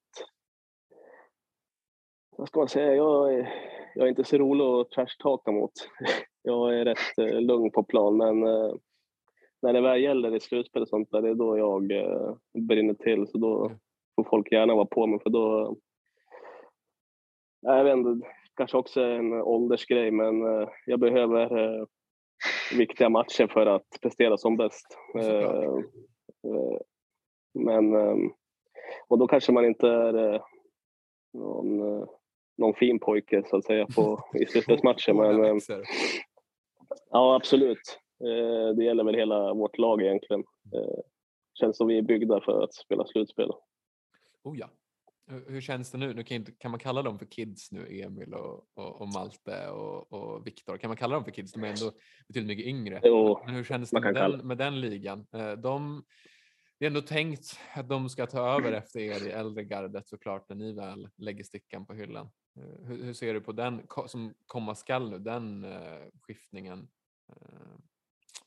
Vad 2.38 2.47
ska 2.47 2.60
man 2.60 2.69
säga? 2.69 2.95
Jag 2.95 3.34
är, 3.34 3.54
jag 3.95 4.06
är 4.06 4.10
inte 4.10 4.23
så 4.23 4.38
rolig 4.38 4.65
att 4.65 4.91
trashtalka 4.91 5.51
mot. 5.51 5.71
Jag 6.47 6.80
är 6.80 6.86
rätt 6.86 7.17
eh, 7.17 7.41
lugn 7.41 7.71
på 7.71 7.84
plan, 7.84 8.17
men 8.17 8.43
eh, 8.43 8.73
när 9.62 9.73
det 9.73 9.82
väl 9.82 10.01
gäller 10.01 10.36
i 10.36 10.39
slutspel 10.39 10.82
och 10.82 10.88
sånt 10.88 11.12
där, 11.12 11.21
det 11.21 11.30
är 11.30 11.36
då 11.36 11.58
jag 11.58 11.91
eh, 11.91 12.36
brinner 12.67 12.93
till. 12.93 13.28
Så 13.28 13.38
då 13.38 13.71
får 14.15 14.23
folk 14.23 14.51
gärna 14.51 14.75
vara 14.75 14.86
på 14.86 15.08
mig, 15.08 15.19
för 15.19 15.30
då... 15.30 15.78
Jag 17.65 17.84
vet 17.84 17.97
inte, 17.97 18.28
kanske 18.56 18.78
också 18.78 19.01
en 19.01 19.34
åldersgrej, 19.34 20.12
men 20.12 20.41
eh, 20.41 20.69
jag 20.86 20.99
behöver 20.99 21.58
eh, 21.58 21.86
viktiga 22.78 23.10
matcher 23.10 23.47
för 23.47 23.65
att 23.65 23.88
prestera 24.01 24.38
som 24.38 24.58
bäst. 24.58 24.97
Eh, 25.19 25.78
men, 27.54 27.95
ehm, 27.95 28.32
och 29.08 29.17
då 29.17 29.28
kanske 29.28 29.51
man 29.51 29.65
inte 29.65 29.88
är 29.88 30.41
någon, 31.34 31.78
någon 32.58 32.73
fin 32.73 32.99
pojke 32.99 33.43
så 33.45 33.58
att 33.58 33.65
säga 33.65 33.88
på, 33.95 34.19
i 34.34 34.45
slutspelsmatchen. 34.49 35.17
Men, 35.17 35.60
ja, 37.10 37.36
absolut. 37.36 37.99
Det 38.75 38.84
gäller 38.84 39.04
väl 39.04 39.15
hela 39.15 39.54
vårt 39.54 39.78
lag 39.78 40.01
egentligen. 40.01 40.43
Känns 41.60 41.78
som 41.78 41.88
vi 41.88 41.97
är 41.97 42.01
byggda 42.01 42.41
för 42.41 42.63
att 42.63 42.73
spela 42.73 43.06
slutspel. 43.06 43.51
Oh 44.43 44.60
ja. 44.60 44.67
Hur 45.28 45.62
känns 45.62 45.92
det 45.92 45.98
nu? 45.98 46.14
nu 46.14 46.24
kan, 46.24 46.46
kan, 46.46 46.72
man 46.72 46.80
kalla 46.80 47.02
dem 47.02 47.20
för 47.20 47.26
kids 47.26 47.72
nu, 47.72 48.02
Emil 48.02 48.34
och, 48.34 48.68
och, 48.74 49.02
och 49.02 49.08
Malte 49.08 49.70
och, 49.70 50.14
och 50.14 50.48
Viktor? 50.48 50.78
Kan 50.78 50.88
man 50.88 50.98
kalla 50.98 51.16
dem 51.16 51.24
för 51.24 51.32
kids? 51.32 51.52
De 51.52 51.64
är 51.64 51.68
ändå 51.68 51.92
betydligt 52.28 52.48
mycket 52.48 52.66
yngre. 52.66 53.02
Jo, 53.04 53.42
Men 53.46 53.56
hur 53.56 53.64
känns 53.64 53.90
det 53.90 54.02
med 54.02 54.14
den, 54.14 54.48
med 54.48 54.58
den, 54.58 54.82
ligan? 54.82 55.26
De, 55.58 56.04
det 56.80 56.86
är 56.86 56.88
ändå 56.88 57.02
tänkt 57.02 57.60
att 57.74 57.90
de 57.90 58.10
ska 58.10 58.28
ta 58.28 58.56
över 58.56 58.72
efter 58.72 59.00
er 59.00 59.28
i 59.28 59.32
äldre 59.32 59.64
gardet 59.64 60.08
såklart 60.08 60.50
när 60.50 60.56
ni 60.56 60.74
väl 60.74 61.10
lägger 61.18 61.44
stickan 61.44 61.86
på 61.86 61.94
hyllan. 61.94 62.30
Eh, 62.58 62.88
hur, 62.88 63.04
hur 63.04 63.14
ser 63.14 63.34
du 63.34 63.42
på 63.42 63.52
den 63.52 63.88
som 64.08 64.34
komma 64.46 64.76
skall 64.76 65.10
nu, 65.10 65.20
den 65.20 65.66
uh, 65.66 66.10
skiftningen? 66.22 66.88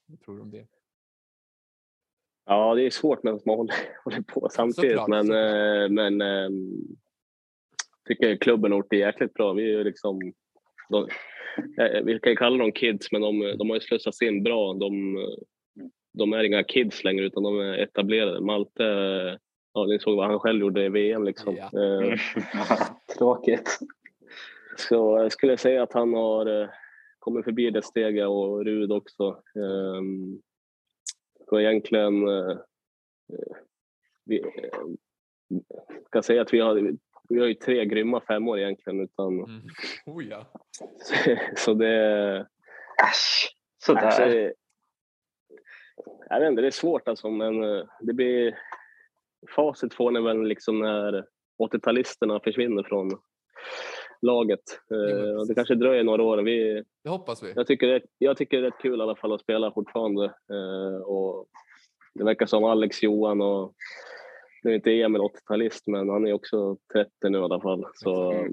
Vad 0.06 0.20
tror 0.20 0.36
du 0.36 0.42
om 0.42 0.50
det? 0.50 0.66
Ja, 2.48 2.74
det 2.74 2.82
är 2.82 2.90
svårt 2.90 3.22
när 3.22 3.32
man 3.32 3.56
håller, 3.56 3.74
håller 4.04 4.22
på 4.22 4.48
samtidigt, 4.50 4.90
såklart, 4.90 5.08
men, 5.08 5.26
såklart. 5.26 5.90
men 5.90 6.20
äh, 6.20 6.50
tycker 8.08 8.36
klubben 8.36 8.72
har 8.72 8.78
gjort 8.78 8.90
det 8.90 8.96
jäkligt 8.96 9.34
bra. 9.34 9.52
Vi 9.52 9.74
är 9.74 9.84
liksom, 9.84 10.32
de, 10.88 11.08
vi 12.04 12.18
kan 12.22 12.36
kalla 12.36 12.56
dem 12.58 12.72
kids, 12.72 13.12
men 13.12 13.20
de, 13.20 13.54
de 13.58 13.70
har 13.70 13.76
ju 13.76 13.80
slussats 13.80 14.22
in 14.22 14.42
bra. 14.42 14.72
De, 14.72 15.18
de 16.12 16.32
är 16.32 16.44
inga 16.44 16.64
kids 16.64 17.04
längre 17.04 17.24
utan 17.24 17.42
de 17.42 17.60
är 17.60 17.78
etablerade. 17.78 18.40
Malte, 18.40 18.84
ja 19.74 19.86
ni 19.86 19.98
såg 19.98 20.16
vad 20.16 20.26
han 20.26 20.38
själv 20.38 20.60
gjorde 20.60 20.84
i 20.84 20.88
VM 20.88 21.24
liksom. 21.24 21.56
Ja. 21.56 21.80
Eh, 21.82 22.18
Tråkigt. 23.18 23.78
Så 24.76 24.94
jag 24.94 25.32
skulle 25.32 25.56
säga 25.56 25.82
att 25.82 25.92
han 25.92 26.14
har 26.14 26.62
eh, 26.62 26.68
kommit 27.18 27.44
förbi 27.44 27.70
det 27.70 27.82
steget 27.82 28.26
och 28.26 28.64
Rud 28.64 28.92
också. 28.92 29.24
Eh, 29.56 30.02
så 31.48 31.60
egentligen 31.60 32.28
eh, 32.28 32.56
vi 34.24 34.44
kan 36.12 36.22
säga 36.22 36.42
att 36.42 36.52
vi 36.52 36.60
har, 36.60 36.92
vi 37.28 37.40
har 37.40 37.46
ju 37.46 37.54
tre 37.54 37.84
grymma 37.84 38.20
femmor 38.20 38.58
egentligen. 38.58 39.00
Utan, 39.00 39.34
mm. 39.34 39.60
oh 40.06 40.24
ja. 40.24 40.46
så, 40.98 41.14
så 41.56 41.74
det... 41.74 42.46
Äsch, 43.04 43.56
sådär. 43.84 44.02
Alltså, 44.02 44.52
jag 46.28 46.40
vet 46.40 46.48
inte, 46.48 46.62
det 46.62 46.68
är 46.68 46.70
svårt 46.70 47.08
alltså, 47.08 47.30
men 47.30 47.62
eh, 47.62 47.84
det 48.00 48.12
blir... 48.12 48.58
Facit 49.54 49.94
får 49.94 50.10
ni 50.10 50.20
väl 50.20 50.42
liksom 50.42 50.78
när 50.78 51.26
80-talisterna 51.62 52.40
försvinner 52.44 52.82
från 52.82 53.10
laget. 54.22 54.60
Mm. 54.90 55.46
Det 55.48 55.54
kanske 55.54 55.74
dröjer 55.74 56.04
några 56.04 56.22
år. 56.22 56.38
Vi, 56.38 56.84
det 57.04 57.10
hoppas 57.10 57.42
vi. 57.42 57.52
Jag 57.56 57.66
tycker 57.66 57.86
det, 57.86 58.02
jag 58.18 58.36
tycker 58.36 58.56
det 58.56 58.66
är 58.66 58.70
rätt 58.70 58.80
kul 58.82 58.98
i 58.98 59.02
alla 59.02 59.16
fall 59.16 59.32
att 59.32 59.40
spela 59.40 59.72
fortfarande. 59.72 60.24
Eh, 60.24 61.02
och 61.02 61.46
det 62.14 62.24
verkar 62.24 62.46
som 62.46 62.64
Alex 62.64 63.02
Johan 63.02 63.40
och 63.40 63.74
nu 64.62 64.70
är 64.70 64.74
inte 64.74 64.90
Emil 64.90 65.20
80-talist, 65.20 65.82
men 65.86 66.08
han 66.08 66.26
är 66.26 66.32
också 66.32 66.76
30 66.92 67.10
nu 67.28 67.38
i 67.38 67.42
alla 67.42 67.60
fall. 67.60 67.84
Så, 67.94 68.32
eh, 68.32 68.48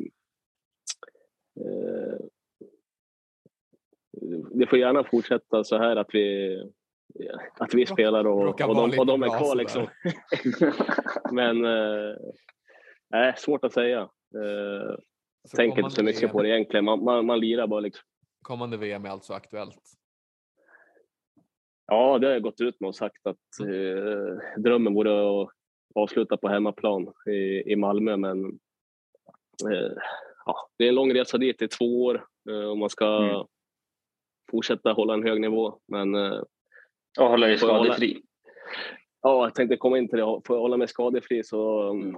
det 4.51 4.67
får 4.67 4.79
gärna 4.79 5.03
fortsätta 5.03 5.63
så 5.63 5.77
här 5.77 5.95
att 5.95 6.09
vi 6.13 6.57
att 7.59 7.73
vi 7.73 7.85
spelar 7.85 8.27
och, 8.27 8.61
och, 8.61 8.75
de, 8.75 8.99
och 8.99 9.05
de 9.05 9.23
är 9.23 9.27
kvar 9.27 9.55
liksom. 9.55 9.87
Men 11.31 11.65
äh, 13.15 13.35
svårt 13.37 13.65
att 13.65 13.73
säga. 13.73 14.09
Äh, 15.53 15.55
tänker 15.55 15.79
inte 15.79 15.95
så 15.95 16.03
mycket 16.03 16.23
VM, 16.23 16.31
på 16.31 16.41
det 16.41 16.49
egentligen. 16.49 16.85
Man, 16.85 17.03
man, 17.03 17.25
man 17.25 17.39
lirar 17.39 17.67
bara 17.67 17.79
liksom. 17.79 18.03
Kommande 18.41 18.77
VM 18.77 19.05
är 19.05 19.09
alltså 19.09 19.33
aktuellt? 19.33 19.81
Ja, 21.87 22.19
det 22.19 22.27
har 22.27 22.33
jag 22.33 22.41
gått 22.41 22.61
ut 22.61 22.79
med 22.79 22.87
och 22.87 22.95
sagt 22.95 23.27
att 23.27 23.59
eh, 23.59 24.61
drömmen 24.61 24.93
vore 24.93 25.41
att 25.41 25.49
avsluta 25.95 26.37
på 26.37 26.47
hemmaplan 26.47 27.13
i, 27.27 27.71
i 27.71 27.75
Malmö, 27.75 28.17
men 28.17 28.45
eh, 29.71 29.91
ja, 30.45 30.69
det 30.77 30.83
är 30.83 30.89
en 30.89 30.95
lång 30.95 31.13
resa 31.13 31.37
dit, 31.37 31.59
det 31.59 31.65
är 31.65 31.77
två 31.77 32.03
år 32.03 32.25
eh, 32.49 32.69
och 32.69 32.77
man 32.77 32.89
ska 32.89 33.17
mm. 33.17 33.45
fortsätta 34.51 34.91
hålla 34.91 35.13
en 35.13 35.23
hög 35.23 35.41
nivå. 35.41 35.79
Men 35.87 36.15
eh, 36.15 36.41
och 37.19 37.29
hålla 37.29 37.47
dig 37.47 37.57
skadefri. 37.57 38.21
Ja, 39.21 39.43
jag 39.43 39.55
tänkte 39.55 39.77
komma 39.77 39.97
in 39.97 40.09
till 40.09 40.17
det. 40.17 40.23
Får 40.23 40.55
jag 40.55 40.61
hålla 40.61 40.77
mig 40.77 40.87
skadefri 40.87 41.43
så... 41.43 41.89
Mm. 41.89 42.15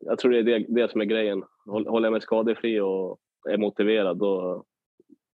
Jag 0.00 0.18
tror 0.18 0.32
det 0.32 0.38
är 0.38 0.42
det, 0.42 0.66
det 0.68 0.90
som 0.90 1.00
är 1.00 1.04
grejen. 1.04 1.44
Håller 1.66 2.06
jag 2.06 2.12
mig 2.12 2.20
skadefri 2.20 2.80
och 2.80 3.18
är 3.48 3.58
motiverad 3.58 4.18
då, 4.18 4.64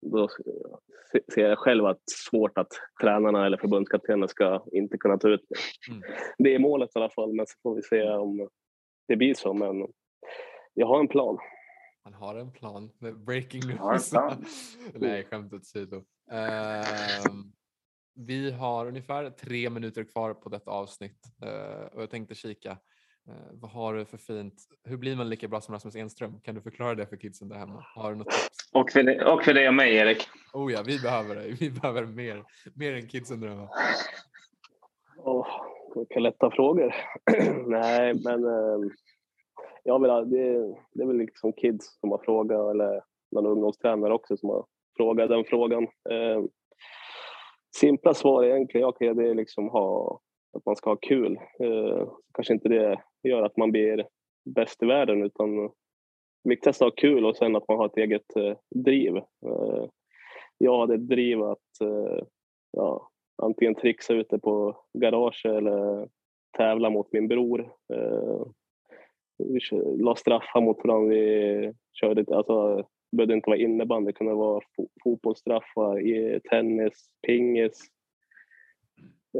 då 0.01 0.29
ser 1.33 1.49
jag 1.49 1.57
själv 1.57 1.85
att 1.85 2.01
svårt 2.09 2.57
att 2.57 2.71
tränarna 3.01 3.45
eller 3.45 3.57
förbundskaptenen 3.57 4.27
ska 4.27 4.63
inte 4.71 4.97
kunna 4.97 5.17
ta 5.17 5.29
ut 5.29 5.45
det. 5.49 5.91
Mm. 5.91 6.03
Det 6.37 6.55
är 6.55 6.59
målet 6.59 6.89
i 6.95 6.99
alla 6.99 7.09
fall, 7.09 7.33
men 7.33 7.45
så 7.47 7.53
får 7.63 7.75
vi 7.75 7.81
se 7.81 8.03
om 8.03 8.49
det 9.07 9.15
blir 9.15 9.33
så. 9.33 9.53
Men 9.53 9.87
jag 10.73 10.87
har 10.87 10.99
en 10.99 11.07
plan. 11.07 11.37
Han 12.03 12.13
har 12.13 12.35
en 12.35 12.51
plan. 12.51 12.89
Breaking 13.25 13.61
news. 13.67 14.13
Nej, 14.93 15.23
skämt 15.23 15.53
åsido. 15.53 15.95
Uh, 15.95 16.03
vi 18.15 18.51
har 18.51 18.87
ungefär 18.87 19.29
tre 19.29 19.69
minuter 19.69 20.03
kvar 20.03 20.33
på 20.33 20.49
detta 20.49 20.71
avsnitt 20.71 21.19
uh, 21.45 21.85
och 21.85 22.01
jag 22.01 22.09
tänkte 22.09 22.35
kika. 22.35 22.77
Uh, 23.29 23.35
vad 23.61 23.71
har 23.71 23.93
du 23.93 24.05
för 24.05 24.17
fint? 24.17 24.53
Hur 24.83 24.97
blir 24.97 25.15
man 25.15 25.29
lika 25.29 25.47
bra 25.47 25.61
som 25.61 25.73
Rasmus 25.73 25.95
Enström? 25.95 26.39
Kan 26.39 26.55
du 26.55 26.61
förklara 26.61 26.95
det 26.95 27.05
för 27.05 27.15
kidsen 27.15 27.49
där 27.49 27.55
hemma? 27.55 27.85
Har 27.95 28.11
du 28.11 28.17
något 28.17 28.29
tips? 28.29 28.71
Och 28.73 28.91
för, 28.91 29.03
det, 29.03 29.25
och 29.25 29.43
för 29.43 29.53
dig 29.53 29.67
och 29.67 29.73
mig, 29.73 29.95
Erik. 29.95 30.27
Oh 30.53 30.71
ja, 30.71 30.83
vi 30.85 30.99
behöver 30.99 31.35
dig. 31.35 31.57
Vi 31.59 31.71
behöver 31.71 32.05
mer, 32.05 32.43
mer 32.75 32.93
än 32.93 33.07
kidsen 33.07 33.39
där 33.39 33.47
hemma. 33.47 33.69
Oh, 35.17 35.47
vilka 35.95 36.19
lätta 36.19 36.51
frågor. 36.51 36.95
Nej, 37.67 38.13
men 38.23 38.45
ehm, 38.45 38.91
jag 39.83 40.01
vill, 40.01 40.29
det, 40.29 40.75
det 40.93 41.03
är 41.03 41.07
väl 41.07 41.17
liksom 41.17 41.53
kids 41.53 41.99
som 41.99 42.11
har 42.11 42.21
frågat 42.25 42.71
eller 42.71 43.01
någon 43.31 43.45
ungdomstränare 43.45 44.13
också 44.13 44.37
som 44.37 44.49
har 44.49 44.65
frågat 44.97 45.29
den 45.29 45.45
frågan. 45.45 45.83
Eh, 45.83 46.43
simpla 47.75 48.13
svar 48.13 48.43
egentligen, 48.43 48.87
okay, 48.87 49.13
det 49.13 49.29
är 49.29 49.35
liksom 49.35 49.69
ha, 49.69 50.19
att 50.53 50.65
man 50.65 50.75
ska 50.75 50.89
ha 50.89 50.95
kul. 50.95 51.39
Eh, 51.59 52.07
kanske 52.33 52.53
inte 52.53 52.69
det 52.69 53.01
gör 53.23 53.43
att 53.43 53.57
man 53.57 53.71
blir 53.71 54.07
bäst 54.45 54.83
i 54.83 54.85
världen 54.85 55.23
utan 55.23 55.71
viktigast 56.43 56.81
att 56.81 56.85
ha 56.85 56.95
kul 56.95 57.25
och 57.25 57.37
sen 57.37 57.55
att 57.55 57.67
man 57.67 57.77
har 57.77 57.85
ett 57.85 57.97
eget 57.97 58.35
eh, 58.35 58.57
driv. 58.75 59.17
Eh, 59.17 59.85
jag 60.57 60.79
hade 60.79 60.95
ett 60.95 61.07
driv 61.07 61.43
att 61.43 61.59
ja, 62.71 63.09
antingen 63.41 63.75
trixa 63.75 64.13
ute 64.13 64.39
på 64.39 64.77
garage 64.93 65.45
eller 65.45 66.07
tävla 66.57 66.89
mot 66.89 67.13
min 67.13 67.27
bror. 67.27 67.73
Vi 69.37 69.59
la 69.97 70.15
straffar 70.15 70.61
mot 70.61 70.77
varandra. 70.83 71.09
Vi 71.09 71.73
körde, 71.93 72.35
alltså, 72.35 72.75
det 73.11 73.17
behövde 73.17 73.33
inte 73.33 73.49
vara 73.49 73.59
innebandy, 73.59 74.11
det 74.11 74.17
kunde 74.17 74.33
vara 74.33 74.61
fotbollsstraffar, 75.03 76.39
tennis, 76.49 77.09
pingis 77.27 77.89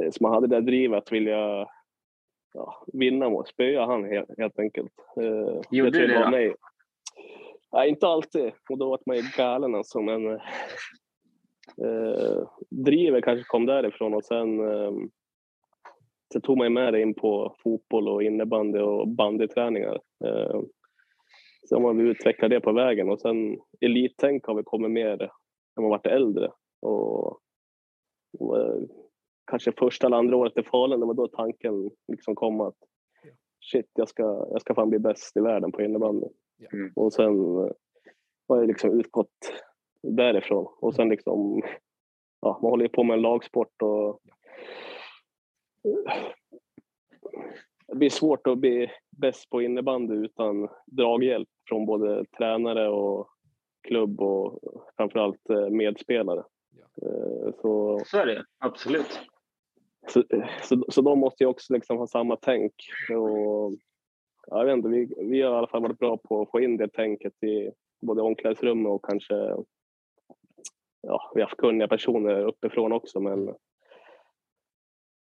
eh, 0.02 0.10
som 0.10 0.26
hade 0.26 0.46
det 0.46 0.56
där 0.56 0.60
drivet 0.60 0.98
att 0.98 1.12
vilja 1.12 1.66
ja, 2.54 2.84
vinna 2.92 3.26
och 3.26 3.48
spöa 3.48 3.86
han 3.86 4.04
helt, 4.04 4.38
helt 4.38 4.58
enkelt. 4.58 4.92
Eh, 5.20 5.60
Gjorde 5.70 5.90
du 5.90 6.06
det 6.06 6.24
då? 6.24 6.30
Mig. 6.30 6.54
Nej, 7.72 7.88
inte 7.88 8.06
alltid. 8.06 8.52
Och 8.70 8.78
då 8.78 8.90
var 8.90 9.00
man 9.06 9.16
ju 9.16 9.22
galen 9.36 9.74
alltså. 9.74 10.00
Men 10.00 10.30
eh, 11.82 12.48
drivet 12.70 13.24
kanske 13.24 13.44
kom 13.44 13.66
därifrån 13.66 14.14
och 14.14 14.24
sen 14.24 14.60
eh, 14.60 14.92
så 16.32 16.40
tog 16.40 16.58
man 16.58 16.72
med 16.72 16.92
det 16.92 17.00
in 17.00 17.14
på 17.14 17.54
fotboll 17.62 18.08
och 18.08 18.22
innebandy 18.22 18.78
och 18.78 19.08
bandyträningar. 19.08 20.00
Eh, 20.24 20.60
sen 21.68 21.84
har 21.84 21.94
vi 21.94 22.02
utvecklat 22.02 22.50
det 22.50 22.60
på 22.60 22.72
vägen 22.72 23.10
och 23.10 23.20
sen 23.20 23.58
elittänk 23.80 24.46
har 24.46 24.54
vi 24.54 24.62
kommit 24.62 24.90
mer 24.90 25.16
när 25.76 25.82
man 25.82 25.90
varit 25.90 26.06
äldre. 26.06 26.50
Och, 26.82 27.38
och 28.38 28.58
kanske 29.46 29.72
första 29.72 30.06
eller 30.06 30.16
andra 30.16 30.36
året 30.36 30.58
i 30.58 30.62
Falun, 30.62 31.00
det 31.00 31.06
var 31.06 31.14
då 31.14 31.28
tanken 31.28 31.90
liksom 32.08 32.34
kom 32.34 32.60
att 32.60 32.76
shit, 33.70 33.90
jag 33.94 34.08
ska, 34.08 34.22
jag 34.22 34.60
ska 34.60 34.74
fan 34.74 34.90
bli 34.90 34.98
bäst 34.98 35.36
i 35.36 35.40
världen 35.40 35.72
på 35.72 35.82
innebandy. 35.82 36.26
Mm. 36.72 36.92
Och 36.96 37.12
sen 37.12 37.34
eh, 37.38 37.70
har 38.48 38.56
jag 38.56 38.66
liksom 38.66 39.00
utgått 39.00 39.52
därifrån. 40.02 40.66
Och 40.80 40.94
sen 40.94 41.08
liksom, 41.08 41.62
ja, 42.40 42.58
man 42.62 42.70
håller 42.70 42.84
ju 42.84 42.88
på 42.88 43.04
med 43.04 43.14
en 43.14 43.22
lagsport 43.22 43.82
och 43.82 44.20
det 47.86 47.94
blir 47.94 48.10
svårt 48.10 48.46
att 48.46 48.58
bli 48.58 48.90
bäst 49.10 49.50
på 49.50 49.62
innebandy 49.62 50.14
utan 50.14 50.68
draghjälp 50.86 51.48
från 51.68 51.86
både 51.86 52.24
tränare 52.24 52.88
och 52.88 53.28
klubb 53.88 54.20
och 54.20 54.60
framförallt 54.96 55.50
eh, 55.50 55.68
medspelare. 55.68 56.44
Eh, 57.02 57.52
Så, 57.62 58.00
Så 58.04 58.18
är 58.18 58.26
det 58.26 58.44
absolut 58.58 59.20
så, 60.08 60.24
så, 60.62 60.84
så 60.88 61.00
de 61.00 61.18
måste 61.18 61.44
ju 61.44 61.48
också 61.48 61.72
liksom 61.72 61.98
ha 61.98 62.06
samma 62.06 62.36
tänk. 62.36 62.72
Och, 63.10 63.72
jag 64.46 64.64
vet 64.64 64.72
inte, 64.72 64.88
vi, 64.88 65.14
vi 65.16 65.42
har 65.42 65.52
i 65.52 65.56
alla 65.56 65.66
fall 65.66 65.82
varit 65.82 65.98
bra 65.98 66.16
på 66.16 66.42
att 66.42 66.50
få 66.50 66.60
in 66.60 66.76
det 66.76 66.88
tänket 66.88 67.42
i 67.42 67.70
både 68.00 68.22
omklädningsrummet 68.22 68.90
och 68.90 69.04
kanske 69.04 69.34
ja, 71.00 71.32
vi 71.34 71.40
har 71.40 71.48
haft 71.48 71.60
kunniga 71.60 71.88
personer 71.88 72.46
uppifrån 72.46 72.92
också 72.92 73.20
men 73.20 73.48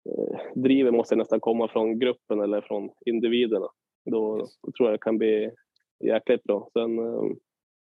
eh, 0.10 0.40
drivet 0.56 0.94
måste 0.94 1.16
nästan 1.16 1.40
komma 1.40 1.68
från 1.68 2.00
gruppen 2.00 2.42
eller 2.42 2.62
från 2.62 2.90
individerna. 3.06 3.68
Då, 4.06 4.38
då 4.38 4.72
tror 4.78 4.90
jag 4.90 4.94
det 4.94 5.04
kan 5.04 5.18
bli 5.18 5.52
jäkligt 6.04 6.44
bra. 6.44 6.70
Sen 6.74 7.00
eh, 7.00 7.24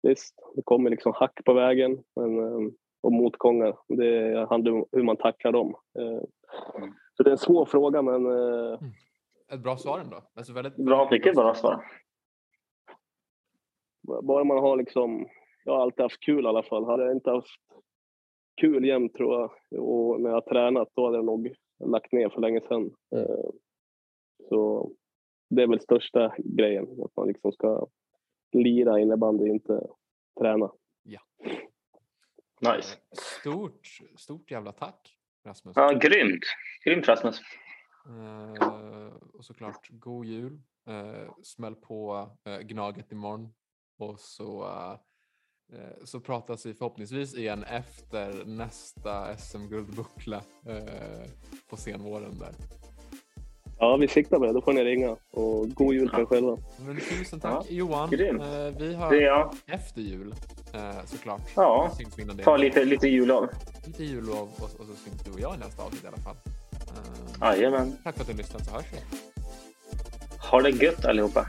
visst, 0.03 0.35
det 0.55 0.61
kommer 0.65 0.89
liksom 0.89 1.13
hack 1.15 1.39
på 1.45 1.53
vägen 1.53 2.03
men, 2.15 2.39
eh, 2.39 2.71
och 3.01 3.11
motgångar. 3.11 3.77
Det 3.87 4.45
handlar 4.49 4.71
om 4.71 4.85
hur 4.91 5.03
man 5.03 5.17
tacklar 5.17 5.51
dem. 5.51 5.75
Eh, 5.99 6.21
så 7.17 7.23
det 7.23 7.29
är 7.29 7.31
en 7.31 7.37
svår 7.37 7.65
fråga 7.65 8.01
men 8.01 8.25
eh, 8.25 8.79
Ett 9.53 9.63
bra 9.63 9.77
svar 9.77 9.99
ändå. 9.99 10.21
Alltså 10.33 10.53
väldigt, 10.53 10.75
Bra, 10.75 11.07
mycket 11.11 11.35
bra 11.35 11.53
svar. 11.55 11.85
bara 14.23 14.43
man 14.43 14.57
har 14.57 14.77
liksom, 14.77 15.27
jag 15.65 15.73
har 15.73 15.81
alltid 15.81 16.03
haft 16.03 16.19
kul 16.25 16.45
i 16.45 16.47
alla 16.47 16.63
fall. 16.63 16.85
Hade 16.85 17.03
jag 17.03 17.11
inte 17.15 17.31
haft 17.31 17.47
kul 18.61 18.85
jämt 18.85 19.13
tror 19.13 19.33
jag 19.33 19.51
och 19.83 20.21
när 20.21 20.29
jag 20.29 20.35
har 20.37 20.41
tränat 20.41 20.89
då 20.95 21.05
hade 21.05 21.17
jag 21.17 21.25
nog 21.25 21.53
lagt 21.85 22.11
ner 22.11 22.29
för 22.29 22.41
länge 22.41 22.61
sedan. 22.61 22.91
Eh, 23.15 23.49
Så 24.49 24.91
det 25.49 25.63
är 25.63 25.67
väl 25.67 25.79
största 25.79 26.35
grejen, 26.37 26.83
att 27.05 27.15
man 27.15 27.27
liksom 27.27 27.51
ska 27.51 27.87
lira 28.51 28.99
innebandy, 28.99 29.47
inte 29.47 29.87
träna. 30.39 30.71
Nice. 32.61 32.97
Stort, 33.11 33.87
stort 34.15 34.51
jävla 34.51 34.71
tack 34.71 35.17
Rasmus. 35.45 35.73
Ja, 35.75 35.91
grymt. 35.93 36.43
Grymt 36.85 37.07
Rasmus. 37.07 37.41
Eh, 38.07 39.07
och 39.33 39.45
såklart 39.45 39.87
god 39.89 40.25
jul. 40.25 40.61
Eh, 40.87 41.33
smäll 41.43 41.75
på 41.75 42.29
eh, 42.45 42.59
Gnaget 42.59 43.11
imorgon. 43.11 43.53
Och 43.97 44.19
så, 44.19 44.63
eh, 44.67 45.79
eh, 45.79 46.03
så 46.03 46.19
pratas 46.19 46.65
vi 46.65 46.73
förhoppningsvis 46.73 47.35
igen 47.35 47.63
efter 47.63 48.45
nästa 48.45 49.37
SM-guldbuckla 49.37 50.41
eh, 50.65 51.29
på 51.69 51.77
senvåren 51.77 52.39
där. 52.39 52.53
Ja, 53.83 53.97
vi 53.97 54.07
siktar 54.07 54.39
på 54.39 54.45
det. 54.45 54.53
Då 54.53 54.61
får 54.61 54.73
ni 54.73 54.83
ringa. 54.83 55.15
Och 55.31 55.69
god 55.69 55.93
jul 55.93 56.09
på 56.09 56.21
er 56.21 56.25
själva. 56.25 56.57
Men 56.85 56.95
tusen 56.99 57.39
tack 57.39 57.51
Ja, 57.53 57.63
Johan. 57.69 58.09
grymt. 58.09 58.41
Eh, 58.41 58.47
vi 58.79 58.93
har 58.93 59.13
jag. 59.13 59.53
efter 59.67 60.01
jul 60.01 60.35
eh, 60.73 61.05
såklart. 61.05 61.41
Ja. 61.55 61.91
Ta 62.43 62.57
lite, 62.57 62.85
lite 62.85 63.07
jullov. 63.07 63.47
lite 63.85 64.03
jullov 64.03 64.49
och, 64.57 64.63
och 64.79 64.85
så 64.85 64.93
syns 65.05 65.23
du 65.25 65.31
och 65.31 65.39
jag 65.39 65.55
i 65.55 65.57
nästa 65.57 65.83
avsnitt 65.83 66.03
i 66.03 66.07
alla 66.07 66.17
fall. 66.17 66.35
Eh, 66.71 67.57
Jajamän. 67.57 67.97
tack 68.03 68.15
för 68.15 68.21
att 68.21 68.27
du 68.27 68.33
lyssnade 68.33 68.65
så 68.65 68.71
hörs 68.71 68.85
vi. 68.93 68.97
Ha 70.51 70.61
det 70.61 70.69
gött 70.69 71.05
allihopa. 71.05 71.45